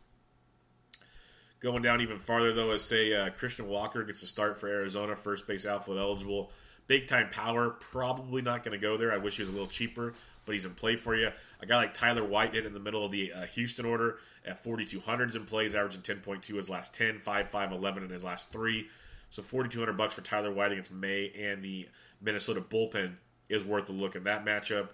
[1.59, 5.15] Going down even farther, though, is say uh, Christian Walker gets a start for Arizona,
[5.15, 6.51] first base outfield eligible.
[6.85, 9.11] Big time power, probably not going to go there.
[9.11, 10.13] I wish he was a little cheaper,
[10.47, 11.29] but he's in play for you.
[11.61, 14.63] A guy like Tyler White hit in the middle of the uh, Houston order at
[14.63, 18.87] 4,200s in plays, averaging 10.2 his last 10, 5, 5, 11 in his last three.
[19.29, 21.87] So 4,200 bucks for Tyler White against May and the
[22.21, 23.15] Minnesota bullpen
[23.49, 24.87] is worth a look in that matchup.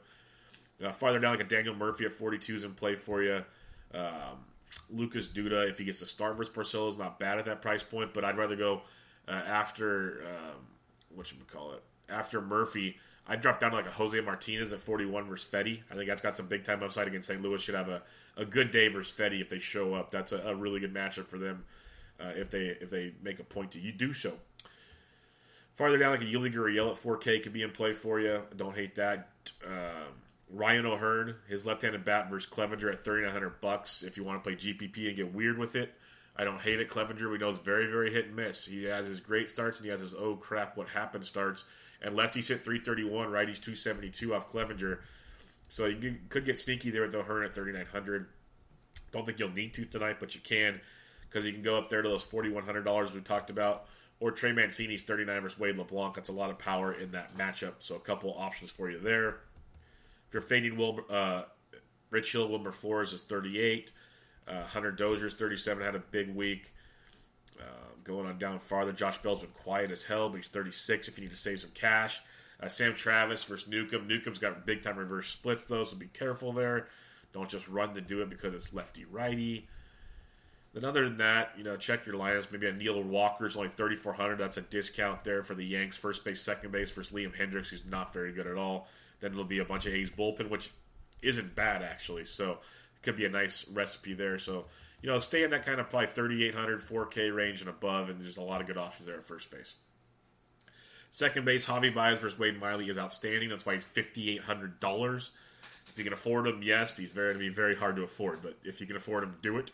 [0.83, 3.43] Uh, farther down, like a Daniel Murphy at 42 is in play for you.
[3.93, 4.45] Um,
[4.89, 7.83] Lucas Duda, if he gets a start versus Porcello, is not bad at that price
[7.83, 8.81] point, but I'd rather go
[9.27, 10.65] uh, after um,
[11.13, 11.83] what should we call it?
[12.09, 15.79] After Murphy, I'd drop down to like a Jose Martinez at 41 versus Fedde.
[15.89, 17.41] I think that's got some big time upside against St.
[17.41, 17.62] Louis.
[17.62, 18.01] Should have a,
[18.36, 20.12] a good day versus Fedde if they show up.
[20.12, 21.63] That's a, a really good matchup for them
[22.19, 24.33] uh, if they if they make a point to you do so.
[25.73, 28.43] Farther down, like a Yuli Gurriel at 4K could be in play for you.
[28.55, 29.29] Don't hate that.
[29.65, 30.05] Uh,
[30.53, 34.03] Ryan O'Hearn, his left-handed bat versus Clevinger at 3,900 bucks.
[34.03, 35.95] If you want to play GPP and get weird with it,
[36.36, 36.89] I don't hate it.
[36.89, 38.65] Clevinger, we know is very, very hit and miss.
[38.65, 41.65] He has his great starts and he has his oh crap, what happened starts.
[42.03, 44.99] And lefties hit 331, righties 272 off Clevinger.
[45.67, 48.27] So you could get sneaky there with O'Hearn at 3,900.
[49.11, 50.81] Don't think you'll need to tonight, but you can
[51.33, 53.85] because you can go up there to those $4,100 we talked about.
[54.19, 56.13] Or Trey Mancini's 39 versus Wade LeBlanc.
[56.13, 57.73] That's a lot of power in that matchup.
[57.79, 59.39] So a couple options for you there.
[60.27, 61.41] If you're fading Wilmer, uh,
[62.09, 63.91] Rich Hill, Wilmer Flores is 38.
[64.47, 66.71] Uh, Hunter Dozier's 37, had a big week.
[67.59, 67.65] Uh,
[68.03, 71.23] going on down farther, Josh Bell's been quiet as hell, but he's 36 if you
[71.23, 72.19] need to save some cash.
[72.61, 74.07] Uh, Sam Travis versus Newcomb.
[74.07, 76.87] Newcomb's got big time reverse splits, though, so be careful there.
[77.33, 79.67] Don't just run to do it because it's lefty righty.
[80.73, 82.51] Then, other than that, you know, check your lineups.
[82.51, 84.37] Maybe a Neil Walker's only 3,400.
[84.37, 87.85] That's a discount there for the Yanks, first base, second base versus Liam Hendriks, who's
[87.85, 88.87] not very good at all.
[89.19, 90.71] Then it'll be a bunch of A's bullpen, which
[91.21, 92.25] isn't bad actually.
[92.25, 92.51] So
[92.95, 94.39] it could be a nice recipe there.
[94.39, 94.65] So
[95.03, 98.37] you know, stay in that kind of probably 3,800, 4K range and above, and there's
[98.37, 99.75] a lot of good options there at first base.
[101.11, 103.49] Second base, Javi Baez versus Wade Miley is outstanding.
[103.49, 105.29] That's why he's $5,800.
[105.87, 108.41] If you can afford him, yes, but he's to be very hard to afford.
[108.41, 109.71] But if you can afford him, do it.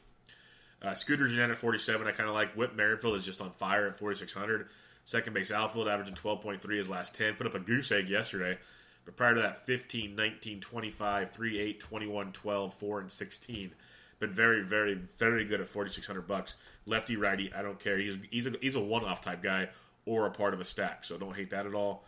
[0.81, 2.53] Uh, Scooter Gennett at 47, I kind of like.
[2.53, 4.67] Whit Merrifield is just on fire at 4,600.
[5.05, 7.35] Second base outfield, averaging 12.3 his last 10.
[7.35, 8.57] Put up a goose egg yesterday.
[9.05, 13.71] But prior to that, 15, 19, 25, 3, 8, 21, 12, 4, and 16.
[14.19, 16.58] Been very, very, very good at 4,600 bucks.
[16.86, 17.97] Lefty, righty, I don't care.
[17.97, 19.69] He's, he's a, he's a one-off type guy
[20.05, 22.03] or a part of a stack, so don't hate that at all.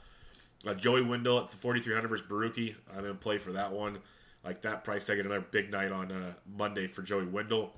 [0.66, 2.76] Uh, Joey Wendle at 4,300 versus Borucki.
[2.96, 3.98] I'm in play for that one.
[4.44, 7.74] Like that price tag, another big night on uh, Monday for Joey Wendle.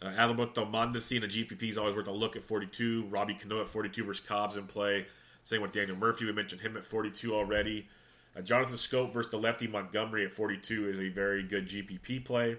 [0.00, 3.06] Uh, Alberto Mondesi in a GPP is always worth a look at 42.
[3.06, 5.06] Robbie Cano at 42 versus Cobbs in play.
[5.42, 6.26] Same with Daniel Murphy.
[6.26, 7.88] We mentioned him at 42 already.
[8.36, 12.56] Uh, Jonathan Schoop versus the lefty Montgomery at 42 is a very good GPP play.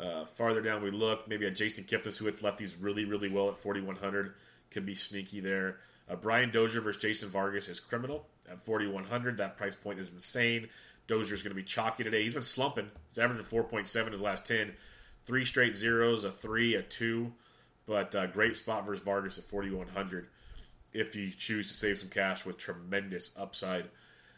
[0.00, 3.48] Uh, farther down we look, maybe a Jason Kipnis who hits lefties really, really well
[3.48, 4.34] at 4,100.
[4.70, 5.78] Could be sneaky there.
[6.08, 9.36] Uh, Brian Dozier versus Jason Vargas is criminal at 4,100.
[9.36, 10.68] That price point is insane.
[11.06, 12.22] Dozier's going to be chalky today.
[12.22, 12.88] He's been slumping.
[13.08, 14.72] He's averaging 4.7 his last 10.
[15.24, 17.32] Three straight zeros, a three, a two.
[17.86, 20.28] But uh, great spot versus Vargas at 4,100
[20.92, 23.84] if you choose to save some cash with tremendous upside.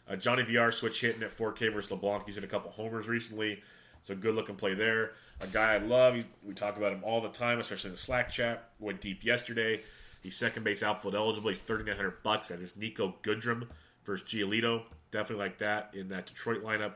[0.09, 2.25] Uh, Johnny VR switch hitting at 4K versus LeBlanc.
[2.25, 3.61] He's hit a couple homers recently,
[4.01, 5.13] so good looking play there.
[5.43, 6.15] A guy I love.
[6.45, 8.69] We talk about him all the time, especially in the Slack chat.
[8.79, 9.81] Went deep yesterday.
[10.21, 11.49] He's second base outfield eligible.
[11.49, 12.47] He's 3,900 bucks.
[12.47, 13.69] That is Niko Goodrum
[14.05, 14.83] versus Giolito.
[15.11, 16.93] Definitely like that in that Detroit lineup.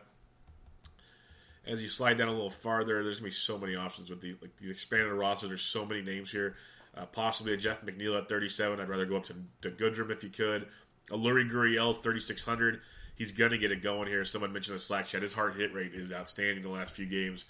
[1.66, 4.36] As you slide down a little farther, there's gonna be so many options with the
[4.42, 5.50] like these expanded rosters.
[5.50, 6.56] There's so many names here.
[6.96, 8.80] Uh, possibly a Jeff McNeil at 37.
[8.80, 10.68] I'd rather go up to, to Goodrum if you could.
[11.12, 12.80] Leury Gurriel's 3,600.
[13.16, 14.26] He's going to get it going here.
[14.26, 15.22] Someone mentioned the Slack chat.
[15.22, 17.46] His hard hit rate is outstanding the last few games.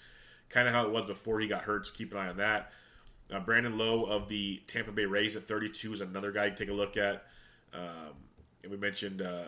[0.48, 2.72] Kind of how it was before he got hurt, so keep an eye on that.
[3.30, 6.70] Uh, Brandon Lowe of the Tampa Bay Rays at 32 is another guy to take
[6.70, 7.26] a look at.
[7.74, 8.14] Um,
[8.62, 9.44] and we mentioned uh,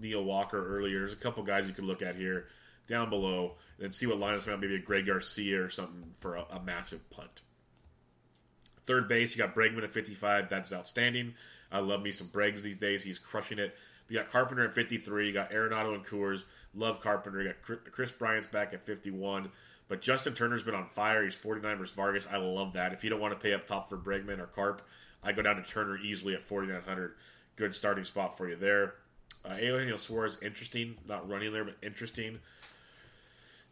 [0.00, 0.98] Neil Walker earlier.
[1.00, 2.48] There's a couple guys you could look at here
[2.86, 6.44] down below and see what lineups around maybe a Greg Garcia or something for a,
[6.50, 7.42] a massive punt.
[8.80, 10.48] Third base, you got Bregman at 55.
[10.48, 11.34] That's outstanding.
[11.70, 13.04] I love me some Breggs these days.
[13.04, 13.76] He's crushing it.
[14.08, 15.28] You got Carpenter at 53.
[15.28, 16.44] You got Arenado and Coors.
[16.74, 17.42] Love Carpenter.
[17.42, 19.50] You got Kris Bryant's back at 51.
[19.90, 21.24] But Justin Turner's been on fire.
[21.24, 22.32] He's 49 versus Vargas.
[22.32, 22.92] I love that.
[22.92, 24.82] If you don't want to pay up top for Bregman or Carp,
[25.20, 27.14] I go down to Turner easily at 4,900.
[27.56, 28.94] Good starting spot for you there.
[29.44, 30.94] Uh, Eugenio Suarez, interesting.
[31.08, 32.38] Not running there, but interesting.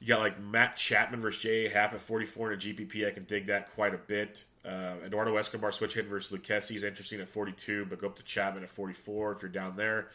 [0.00, 1.70] You got like Matt Chapman versus J.A.
[1.70, 3.06] Happ at 44 in a GPP.
[3.06, 4.42] I can dig that quite a bit.
[4.64, 8.24] Uh, Eduardo Escobar switch hit versus Lucchesi is interesting at 42, but go up to
[8.24, 10.08] Chapman at 44 if you're down there.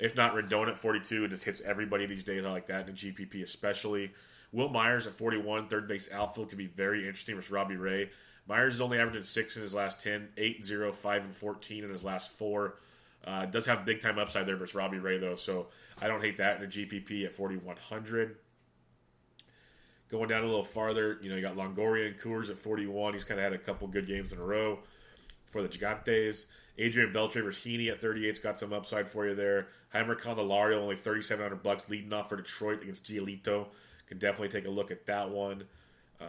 [0.00, 1.26] If not, Rendon at 42.
[1.26, 2.44] It just hits everybody these days.
[2.44, 4.10] I like that in GPP especially.
[4.54, 8.10] Wil Myers at 41, third base outfield could be very interesting versus Robbie Ray.
[8.46, 11.90] Myers is only averaging six in his last 10, 8, 0, 5, and 14 in
[11.90, 12.76] his last four.
[13.26, 15.66] Uh, does have big time upside there versus Robbie Ray, though, so
[16.00, 18.36] I don't hate that in a GPP at 4,100.
[20.08, 23.14] Going down a little farther, you know, you got Longoria and Coors at 41.
[23.14, 24.78] He's kind of had a couple good games in a row
[25.50, 26.52] for the Gigantes.
[26.78, 29.68] Adrian Beltre versus Heaney at 38's got some upside for you there.
[29.92, 33.66] Jeimer Candelario only 3,700 bucks leading off for Detroit against Giolito.
[34.06, 35.64] Can definitely take a look at that one.
[36.20, 36.28] Um,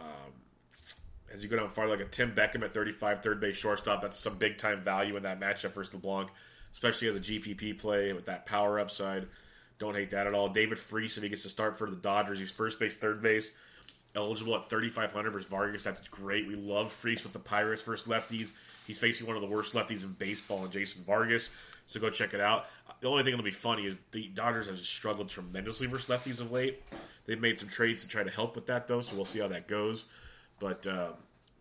[1.32, 4.18] as you go down farther, like a Tim Beckham at 35, third base shortstop, that's
[4.18, 6.30] some big time value in that matchup versus LeBlanc,
[6.72, 9.26] especially as a GPP play with that power upside.
[9.78, 10.48] Don't hate that at all.
[10.48, 13.58] David Freese, if he gets to start for the Dodgers, he's first base, third base,
[14.14, 15.84] eligible at 3,500 versus Vargas.
[15.84, 16.46] That's great.
[16.46, 18.54] We love Freese with the Pirates versus lefties.
[18.86, 21.54] He's facing one of the worst lefties in baseball in Jason Vargas.
[21.86, 22.66] So go check it out.
[23.00, 26.50] The only thing that'll be funny is the Dodgers have struggled tremendously versus lefties of
[26.50, 26.82] late.
[27.24, 29.48] They've made some trades to try to help with that, though, so we'll see how
[29.48, 30.06] that goes.
[30.58, 31.14] But um,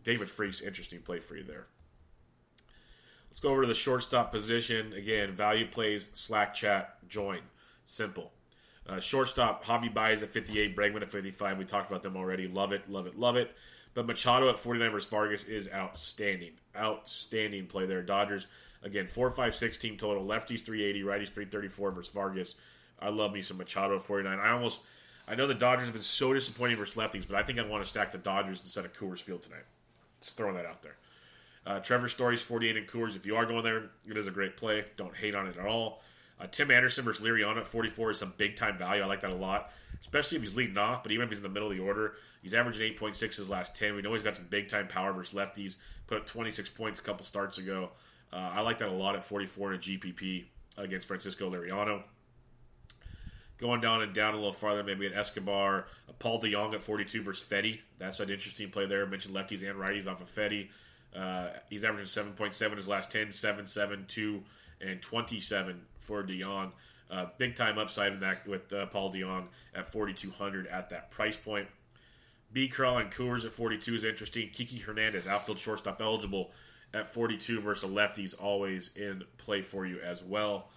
[0.03, 1.65] David Freak's interesting play for you there.
[3.29, 4.93] Let's go over to the shortstop position.
[4.93, 7.39] Again, value plays, Slack chat, join.
[7.83, 8.31] Simple.
[8.87, 11.57] Uh, shortstop, Javi Baez at 58, Bregman at 55.
[11.57, 12.47] We talked about them already.
[12.47, 13.53] Love it, love it, love it.
[13.93, 16.51] But Machado at 49 versus Vargas is outstanding.
[16.77, 18.01] Outstanding play there.
[18.03, 18.47] Dodgers,
[18.83, 20.23] again, 4 5 6 team total.
[20.23, 22.55] Lefties 380, righties 334 versus Vargas.
[22.99, 24.39] I love me some Machado at 49.
[24.39, 24.81] I almost,
[25.27, 27.83] I know the Dodgers have been so disappointing versus lefties, but I think I want
[27.83, 29.65] to stack the Dodgers instead of Coors Field tonight.
[30.21, 30.95] Just throwing that out there.
[31.67, 33.15] Uh, Trevor Story's 48 in Coors.
[33.15, 34.85] If you are going there, it is a great play.
[34.97, 36.01] Don't hate on it at all.
[36.39, 39.01] Uh, Tim Anderson versus Liriano at 44 is some big time value.
[39.01, 41.01] I like that a lot, especially if he's leading off.
[41.01, 43.75] But even if he's in the middle of the order, he's averaging 8.6 his last
[43.77, 43.95] 10.
[43.95, 45.77] We know he's got some big time power versus lefties.
[46.07, 47.89] Put up 26 points a couple starts ago.
[48.35, 50.43] Uh, I like that a lot at 44 in a GPP
[50.77, 52.03] against Francisco Liriano.
[53.57, 57.23] Going down and down a little farther, maybe an Escobar, a Paul DeJong at 42
[57.23, 57.79] versus Fedde.
[57.97, 59.05] That's an interesting play there.
[59.05, 60.67] I mentioned lefties and righties off of Fedde.
[61.15, 64.43] Uh, he's averaging 7.7 his last 10, 7, 7, 2,
[64.81, 66.73] and 27 for DeJong.
[67.09, 71.37] Uh, big time upside in that with uh, Paul DeJong at 4,200 at that price
[71.37, 71.67] point.
[72.51, 72.67] B.
[72.67, 74.49] Crawl and Coors at 42 is interesting.
[74.49, 76.51] Kiki Hernandez, outfield shortstop eligible
[76.95, 80.69] at 42 versus lefty, lefties, always in play for you as well.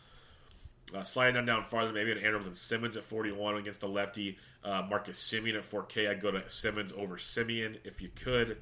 [0.94, 4.38] Uh, sliding on down farther, maybe an Andrelton Simmons at 41 against the lefty.
[4.64, 6.10] Uh, Marcus Semien at 4K.
[6.10, 8.56] I'd go to Simmons over Semien if you could.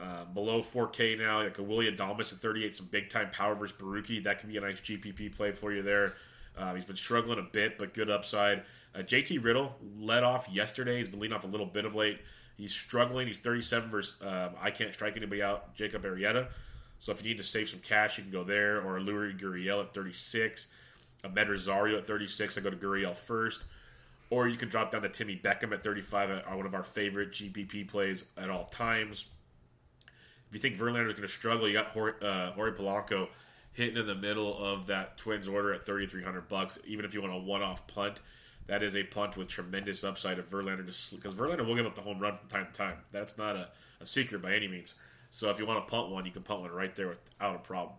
[0.00, 3.76] Uh, below 4K now, like a Willy Adames at 38, some big time power versus
[3.76, 4.22] Baruki.
[4.22, 6.14] That can be a nice GPP play for you there.
[6.56, 8.62] Uh, he's been struggling a bit, but good upside.
[8.94, 10.98] Uh, JT Riddle led off yesterday.
[10.98, 12.20] He's been leading off a little bit of late.
[12.56, 13.26] He's struggling.
[13.26, 15.74] He's 37 versus um, I can't strike anybody out.
[15.74, 16.48] Jacob Arrieta.
[17.00, 18.80] So if you need to save some cash, you can go there.
[18.82, 20.72] Or Lurie Gurriel at 36.
[21.24, 22.56] Amed Rosario at 36.
[22.56, 23.64] I go to Gurriel first.
[24.28, 27.32] Or you can drop down to Timmy Beckham at 35, uh, one of our favorite
[27.32, 29.28] GPP plays at all times.
[30.48, 33.28] If you think Verlander is going to struggle, you got Jorge, uh, Jorge Polanco
[33.72, 36.80] hitting in the middle of that Twins order at 3,300 bucks.
[36.86, 38.20] Even if you want a one-off punt,
[38.66, 40.86] that is a punt with tremendous upside of Verlander
[41.16, 42.98] because Verlander will give up the home run from time to time.
[43.10, 43.68] That's not a,
[44.00, 44.94] a secret by any means.
[45.30, 47.60] So if you want to punt one, you can punt one right there without a
[47.60, 47.96] problem.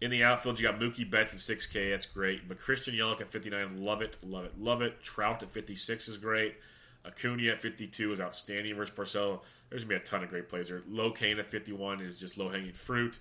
[0.00, 1.90] In the outfield, you got Mookie Betts at 6K.
[1.90, 2.48] That's great.
[2.48, 5.00] But Christian Yelich at 59, love it, love it, love it.
[5.02, 6.56] Trout at 56 is great.
[7.04, 9.40] Acuna at 52 is outstanding versus Porcello.
[9.70, 10.82] There's going to be a ton of great plays there.
[10.88, 13.18] Lo Cain at 51 is just low hanging fruit.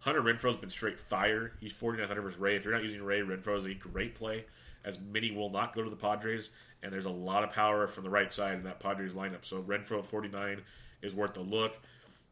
[0.00, 1.52] Hunter Renfroe's been straight fire.
[1.60, 2.56] He's 4,900 versus Ray.
[2.56, 4.44] If you're not using Ray, Renfroe is a great play,
[4.84, 6.50] as many will not go to the Padres.
[6.82, 9.44] And there's a lot of power from the right side in that Padres lineup.
[9.44, 10.60] So Renfroe at 49
[11.00, 11.80] is worth a look.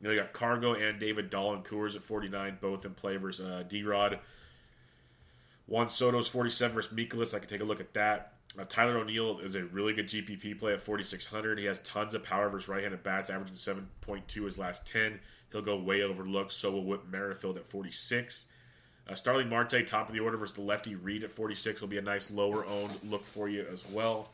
[0.02, 3.16] You know, you got Cargo and David Dahl and Coors at 49, both in play
[3.16, 4.18] versus uh, D Rod.
[5.68, 7.34] Juan Soto's 47 versus Mikolas.
[7.34, 8.32] I can take a look at that.
[8.58, 11.58] Uh, Tyler O'Neill is a really good GPP play at 4,600.
[11.58, 15.20] He has tons of power versus right handed bats, averaging 7.2 his last 10.
[15.52, 16.50] He'll go way overlooked.
[16.50, 18.48] So will Whit Merrifield at 46.
[19.08, 21.98] Uh, Starling Marte, top of the order versus the lefty Reed at 46 will be
[21.98, 24.30] a nice lower owned look for you as well.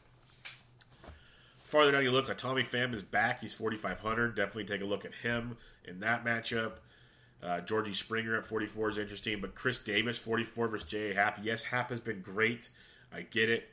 [1.69, 3.43] Farther down you look, like Tommy Pham is back.
[3.43, 4.35] He's 4,500.
[4.35, 6.73] Definitely take a look at him in that matchup.
[7.43, 11.15] Uh, Georgie Springer at 44 is interesting, but Khris Davis 44 versus J.A.
[11.15, 11.41] Happ.
[11.43, 12.71] Yes, Happ has been great.
[13.13, 13.69] I get it.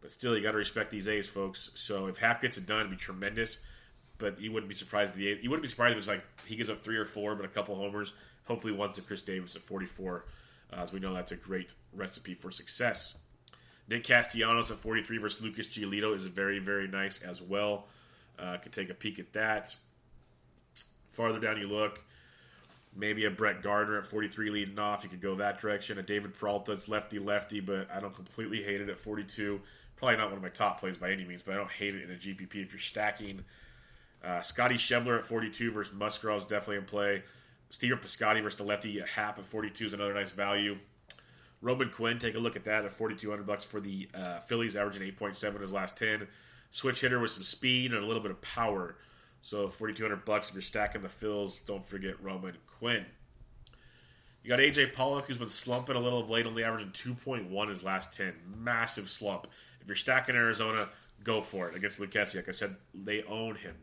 [0.00, 1.70] But still, you got to respect these A's, folks.
[1.76, 3.58] So if Happ gets it done, it'd be tremendous.
[4.18, 5.12] But you wouldn't be surprised.
[5.12, 7.04] If the A's, you wouldn't be surprised if it's like he gives up three or
[7.04, 8.12] four, but a couple homers.
[8.46, 10.24] Hopefully, once to Khris Davis at 44,
[10.72, 13.22] uh, as we know that's a great recipe for success.
[13.90, 17.88] Nick Castellanos at 43 versus Lucas Giolito is very, very nice as well.
[18.38, 19.74] Uh, could take a peek at that.
[21.10, 22.02] Farther down you look,
[22.96, 25.02] maybe a Brett Gardner at 43 leading off.
[25.02, 25.98] You could go that direction.
[25.98, 29.60] A David Peralta, it's lefty lefty, but I don't completely hate it at 42.
[29.96, 32.04] Probably not one of my top plays by any means, but I don't hate it
[32.04, 33.44] in a GPP if you're stacking.
[34.22, 37.22] Uh, Scotty Schebler at 42 versus Musgrove is definitely in play.
[37.70, 40.76] Stephen Piscotty versus the lefty at Happ at 42 is another nice value.
[41.62, 45.02] Roman Quinn, take a look at that at 4200 bucks for the uh, Phillies, averaging
[45.12, 46.26] 8.7 his last 10.
[46.70, 48.96] Switch hitter with some speed and a little bit of power.
[49.42, 53.04] So 4200 bucks if you're stacking the Phils, don't forget Roman Quinn.
[54.42, 57.84] You got AJ Pollock, who's been slumping a little of late, only averaging 2.1 his
[57.84, 58.34] last 10.
[58.58, 59.46] Massive slump.
[59.82, 60.88] If you're stacking Arizona,
[61.24, 62.36] go for it against Lucchesi.
[62.36, 63.74] Like I said, they own him.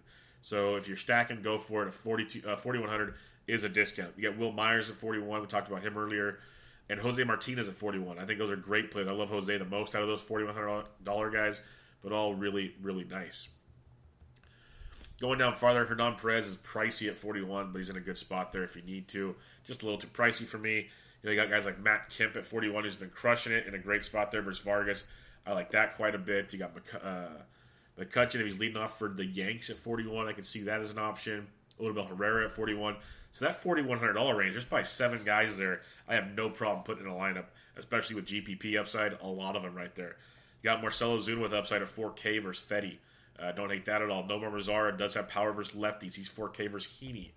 [0.41, 1.89] So if you're stacking, go for it.
[1.89, 3.13] A 42, uh, 4100
[3.47, 4.13] is a discount.
[4.17, 5.41] You got Wil Myers at 41.
[5.41, 6.39] We talked about him earlier.
[6.89, 8.17] And Jose Martinez at 41.
[8.17, 9.07] I think those are great plays.
[9.07, 11.63] I love Jose the most out of those $4,100 guys,
[12.01, 13.49] but all really, really nice.
[15.19, 18.51] Going down farther, Hernan Perez is pricey at 41, but he's in a good spot
[18.51, 19.35] there if you need to.
[19.65, 20.75] Just a little too pricey for me.
[20.75, 23.73] You know, you got guys like Matt Kemp at 41 who's been crushing it in
[23.73, 25.07] a great spot there versus Vargas.
[25.45, 26.53] I like that quite a bit.
[26.53, 26.71] You got
[27.03, 27.29] uh,
[27.99, 30.27] McCutchen if he's leading off for the Yanks at 41.
[30.27, 31.47] I can see that as an option.
[31.81, 32.95] Odubel Herrera at 41.
[33.37, 35.81] So that $4,100 range, there's probably seven guys there.
[36.07, 39.15] I have no problem putting in a lineup, especially with GPP upside.
[39.21, 40.15] A lot of them right there.
[40.63, 42.97] You got Marcell Ozuna with upside of 4K versus Fedde.
[43.39, 44.23] Uh, don't hate that at all.
[44.23, 46.15] Nomar Mazara does have power versus lefties.
[46.15, 47.29] He's 4K versus Heaney.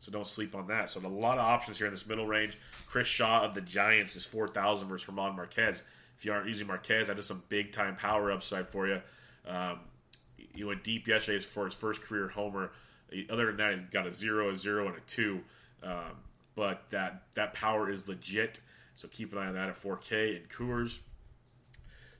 [0.00, 0.90] So don't sleep on that.
[0.90, 2.58] So a lot of options here in this middle range.
[2.88, 5.88] Chris Shaw of the Giants is 4,000 versus German Marquez.
[6.16, 9.00] If you aren't using Marquez, that is some big time power upside for you.
[9.46, 9.78] Um,
[10.36, 12.72] he went deep yesterday for his first career homer.
[13.30, 15.40] Other than that, he's got a zero, a zero, and a two.
[15.82, 16.16] Um,
[16.54, 18.60] but that that power is legit.
[18.94, 21.00] So keep an eye on that at 4K and Coors.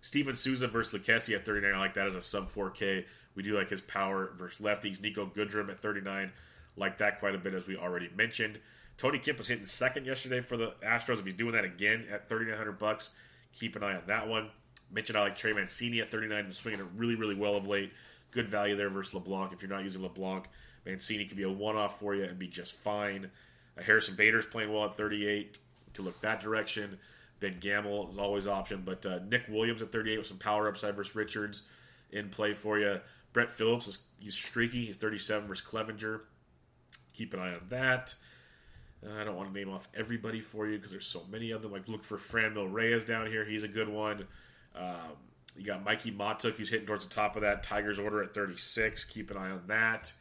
[0.03, 1.75] Steven Souza versus Lucchesi at 39.
[1.75, 3.05] I like that as a sub 4K.
[3.35, 4.99] We do like his power versus lefties.
[4.99, 6.31] Niko Goodrum at 39.
[6.77, 8.61] Like that quite a bit, as we already mentioned.
[8.99, 11.19] Tony Kemp was hitting second yesterday for the Astros.
[11.19, 13.19] If he's doing that again at 3900 bucks,
[13.53, 14.51] keep an eye on that one.
[14.93, 16.45] Mentioned I like Trey Mancini at 39.
[16.45, 17.93] Been swinging it really, really well of late.
[18.31, 19.53] Good value there versus LeBlanc.
[19.53, 20.45] If you're not using LeBlanc,
[20.87, 23.31] Mancini could be a one-off for you and be just fine.
[23.77, 25.59] Uh, Harrison Bader's playing well at 38.
[25.93, 26.99] Could look that direction.
[27.41, 30.69] Ben Gamel is always an option, but uh, Nick Williams at 38 with some power
[30.69, 31.69] upside versus Richards
[32.11, 33.01] in play for you.
[33.33, 34.87] Brett Phillips is he's streaky.
[34.87, 36.21] He's 37 versus Clevinger.
[37.13, 38.15] Keep an eye on that.
[39.07, 41.61] Uh, I don't want to name off everybody for you because there's so many of
[41.63, 41.73] them.
[41.73, 43.45] Like look for Franmil Reyes down here.
[43.45, 44.27] He's a good one.
[44.75, 45.17] Um,
[45.59, 49.05] you got Mikey Mahtook who's hitting towards the top of that Tigers order at 36.
[49.05, 50.13] Keep an eye on that.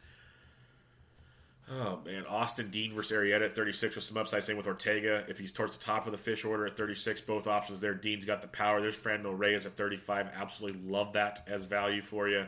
[1.68, 4.44] Oh man, Austin Dean versus Arrieta at 36 with some upside.
[4.44, 5.24] Same with Ortega.
[5.28, 7.94] If he's towards the top of the fish order at 36, both options there.
[7.94, 8.80] Dean's got the power.
[8.80, 10.32] There's Franmil Reyes at 35.
[10.36, 12.46] Absolutely love that as value for you.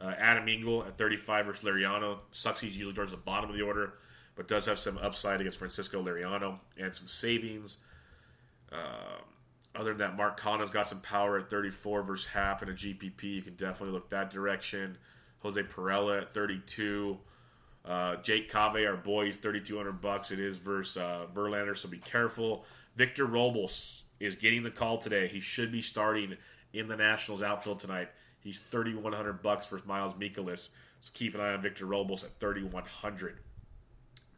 [0.00, 2.18] Uh, Adam Engel at 35 versus Liriano.
[2.30, 3.94] Sucks he's usually towards the bottom of the order,
[4.36, 7.78] but does have some upside against Francisco Liriano and some savings.
[8.70, 9.22] Uh,
[9.74, 13.22] other than that, Mark Canha's got some power at 34 versus Happ in a GPP.
[13.22, 14.98] You can definitely look that direction.
[15.40, 17.18] Jose Pirela at 32.
[17.88, 20.30] Uh, Jake Cave, our boy, he's 3,200 bucks.
[20.30, 22.66] It is versus uh, Verlander, so be careful.
[22.96, 25.26] Victor Robles is getting the call today.
[25.28, 26.36] He should be starting
[26.74, 28.10] in the Nationals outfield tonight.
[28.40, 30.76] He's 3,100 bucks versus Miles Mikolas.
[31.00, 33.38] So keep an eye on Victor Robles at 3,100.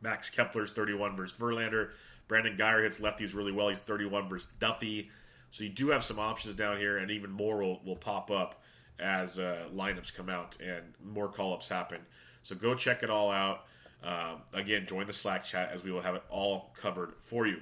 [0.01, 1.91] Max Kepler's 31 versus Verlander.
[2.29, 3.69] Brandon Guyer hits lefties really well.
[3.69, 5.11] He's 31 versus Duffy.
[5.51, 8.63] So you do have some options down here, and even more will, will pop up
[9.01, 12.01] as uh, lineups come out and more call ups happen.
[12.43, 13.65] So go check it all out.
[14.03, 17.59] Um, again, join the Slack chat as we will have it all covered for you.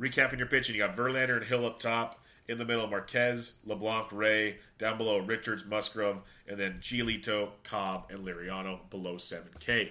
[0.00, 2.18] Recapping your pitching, you got Verlander and Hill up top.
[2.48, 4.56] In the middle, Marquez, LeBlanc, Ray.
[4.78, 6.22] Down below, Richards, Musgrove.
[6.48, 9.90] And then Giolito, Cobb, and Liriano below 7K.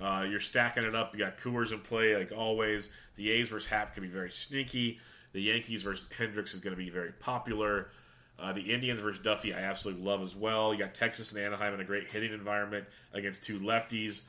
[0.00, 1.14] Uh, you're stacking it up.
[1.14, 2.92] You got Coors in play, like always.
[3.14, 4.98] The A's versus Happ can be very sneaky.
[5.32, 7.88] The Yankees versus Hendriks is going to be very popular.
[8.42, 10.74] Uh, the Indians versus Duffy, I absolutely love as well.
[10.74, 14.22] You got Texas and Anaheim in a great hitting environment against two lefties.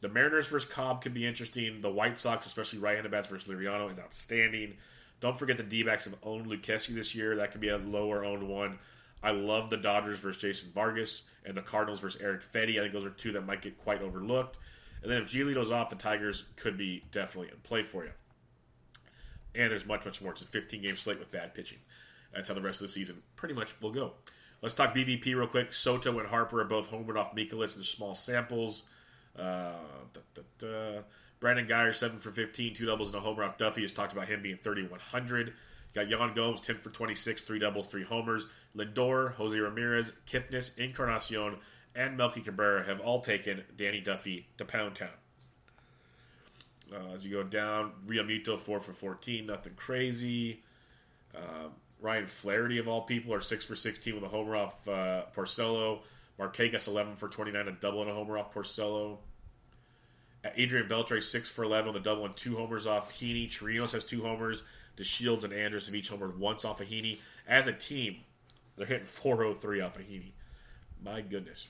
[0.00, 1.80] The Mariners versus Cobb could be interesting.
[1.80, 4.76] The White Sox, especially right-handed bats versus Liriano, is outstanding.
[5.18, 7.34] Don't forget the D-backs have owned Lucchesi this year.
[7.34, 8.78] That could be a lower owned one.
[9.24, 12.78] I love the Dodgers versus Jason Vargas and the Cardinals versus Eric Fedde.
[12.78, 14.58] I think those are two that might get quite overlooked.
[15.02, 18.12] And then if Giolito's off, the Tigers could be definitely in play for you.
[19.56, 20.30] And there's much, much more.
[20.30, 21.78] It's a 15 game slate with bad pitching.
[22.32, 24.12] That's how the rest of the season pretty much will go.
[24.60, 25.72] Let's talk BVP real quick.
[25.72, 28.88] Soto and Harper are both homered off Mikolas in small samples.
[29.38, 29.72] Uh,
[30.12, 31.00] da, da, da.
[31.40, 33.82] Brandon Guyer, 7 for 15, two doubles and a homer off Duffy.
[33.82, 35.52] Has talked about him being 3,100.
[35.94, 38.46] Got Yan Gomes, 10 for 26, three doubles, three homers.
[38.76, 41.56] Lindor, Jose Ramirez, Kipnis, Encarnacion,
[41.94, 45.08] and Melky Cabrera have all taken Danny Duffy to Pound Town.
[46.92, 50.62] Uh, as you go down, Realmuto, 4 for 14, nothing crazy.
[51.34, 51.68] Uh,
[52.00, 56.00] Ryan Flaherty, of all people, are 6 for 16 with a homer off uh, Porcello.
[56.38, 59.18] Markakis, 11 for 29, a double and a homer off Porcello.
[60.56, 63.48] Adrian Beltre, 6 for 11 with a double and two homers off Heaney.
[63.48, 64.64] Chirinos has two homers.
[64.96, 67.18] The Shields and Andrus have each homered once off of Heaney.
[67.46, 68.16] As a team,
[68.76, 70.32] they're hitting 403 off of Heaney.
[71.02, 71.68] My goodness.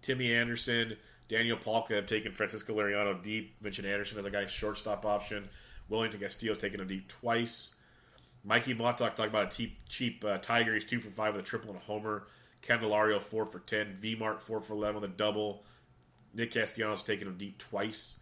[0.00, 0.96] Timmy Anderson,
[1.28, 3.54] Daniel Palka have taken Francisco Liriano deep.
[3.62, 5.44] Mentioned Anderson as a guy's shortstop option.
[5.88, 7.76] Wellington Castillo's taken him deep twice.
[8.44, 10.74] Mikey Mahtook talked about a cheap, cheap uh, Tiger.
[10.74, 12.26] He's 2 for 5 with a triple and a homer.
[12.62, 13.94] Candelario 4 for 10.
[13.94, 15.64] V-Mart 4 for 11 with a double.
[16.34, 18.20] Nick Castellanos taken him deep twice.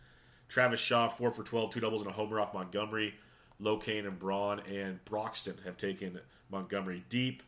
[0.49, 3.15] Travis Shaw 4 for 12, two doubles and a homer off Montgomery.
[3.61, 6.19] Lo Cain and Braun and Broxton have taken
[6.51, 7.43] Montgomery deep.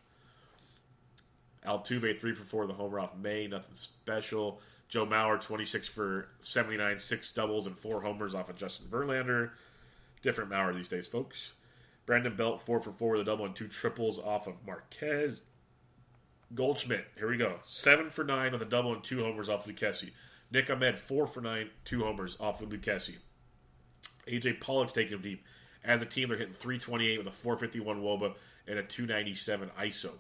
[1.67, 4.61] Altuve 3 for 4 with a homer off May, nothing special.
[4.89, 9.51] Joe Mauer 26 for 79, six doubles and four homers off of Justin Verlander.
[10.21, 11.55] Different Mauer these days, folks.
[12.07, 15.43] Brandon Belt 4 for 4 with a double and two triples off of Marquez.
[16.55, 17.57] Goldschmidt, here we go.
[17.63, 20.11] 7 for 9 with a double and two homers off Lucchesi.
[20.51, 23.17] Nick Ahmed, 4 for 9, two homers off of Lucchesi.
[24.27, 25.45] AJ Pollock's taking him deep.
[25.85, 28.35] As a team, they're hitting 328 with a 451 Woba
[28.69, 30.11] and a 297 ISO.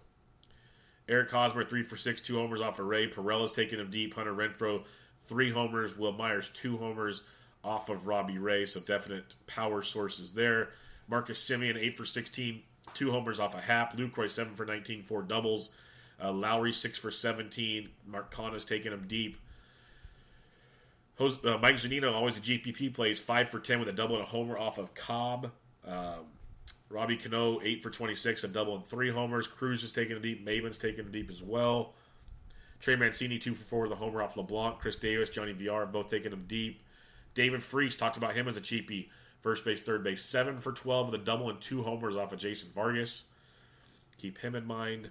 [1.08, 3.08] Eric Hosmer, 3 for 6, two homers off of Ray.
[3.08, 4.14] Pirela's taking him deep.
[4.14, 4.84] Hunter Renfroe,
[5.18, 5.98] three homers.
[5.98, 7.26] Wil Myers, two homers
[7.62, 8.64] off of Robbie Ray.
[8.66, 10.70] So definite power sources there.
[11.08, 12.62] Marcus Semien, 8 for 16,
[12.94, 13.96] two homers off a of Happ.
[13.96, 15.76] Lucroy, 7 for 19, four doubles.
[16.20, 17.88] Uh, Lowrie, 6 for 17.
[18.06, 19.36] Mark Canha's taking him deep.
[21.18, 24.24] Jose, uh, Mike Zunino, always a GPP plays, 5 for 10 with a double and
[24.24, 25.50] a homer off of Cobb.
[25.86, 26.26] Um,
[26.90, 29.46] Robbie Cano, 8 for 26, a double and three homers.
[29.46, 30.44] Cruz is taking a deep.
[30.44, 31.94] Maven's taking a deep as well.
[32.80, 34.78] Trey Mancini, 2 for 4 with a homer off LeBlanc.
[34.78, 36.82] Chris Davis, Johnny VR, both taking him deep.
[37.34, 39.08] David Freese talked about him as a cheapie.
[39.42, 42.38] First base, third base, 7 for 12 with a double and two homers off of
[42.38, 43.24] Jason Vargas.
[44.18, 45.10] Keep him in mind.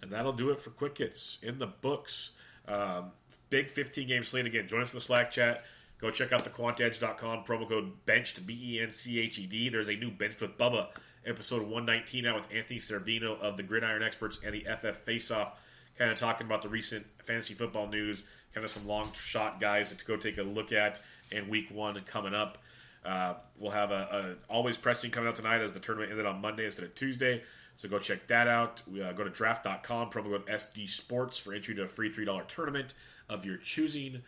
[0.00, 2.36] And that'll do it for Quick Hits in the books.
[2.68, 3.12] Um,
[3.48, 4.68] big 15 game slate again.
[4.68, 5.64] Join us in the Slack chat.
[5.98, 9.70] Go check out the quantedge.com promo code BENCHED, B E N C H E D.
[9.70, 10.88] There's a new Benched with Bubba
[11.26, 15.52] episode 119 now with Anthony Servino of the Gridiron Experts and the FF Faceoff,
[15.96, 19.92] kind of talking about the recent fantasy football news, kind of some long shot guys
[19.94, 21.00] to go take a look at
[21.32, 22.58] and week one coming up.
[23.04, 26.40] Uh, we'll have a, a, always pressing coming out tonight as the tournament ended on
[26.40, 27.42] Monday instead of Tuesday.
[27.76, 28.82] So go check that out.
[28.90, 32.46] We, uh, go to draft.com, promo code SD Sports for entry to a free $3
[32.46, 32.94] tournament
[33.28, 34.22] of your choosing.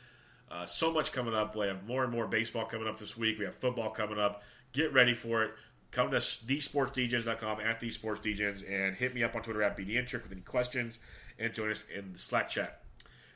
[0.51, 1.57] Uh, so much coming up.
[1.57, 3.39] We have more and more baseball coming up this week.
[3.39, 4.43] We have football coming up.
[4.73, 5.53] Get ready for it.
[5.91, 10.43] Come to thesportsdjs.com at thesportsdjs and hit me up on Twitter at BDNtrick with any
[10.43, 11.07] questions
[11.39, 12.83] and join us in the Slack chat.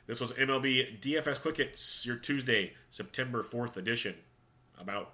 [0.07, 4.15] This was MLB DFS Quick Hits, your Tuesday, September 4th edition.
[4.79, 5.13] I'm out.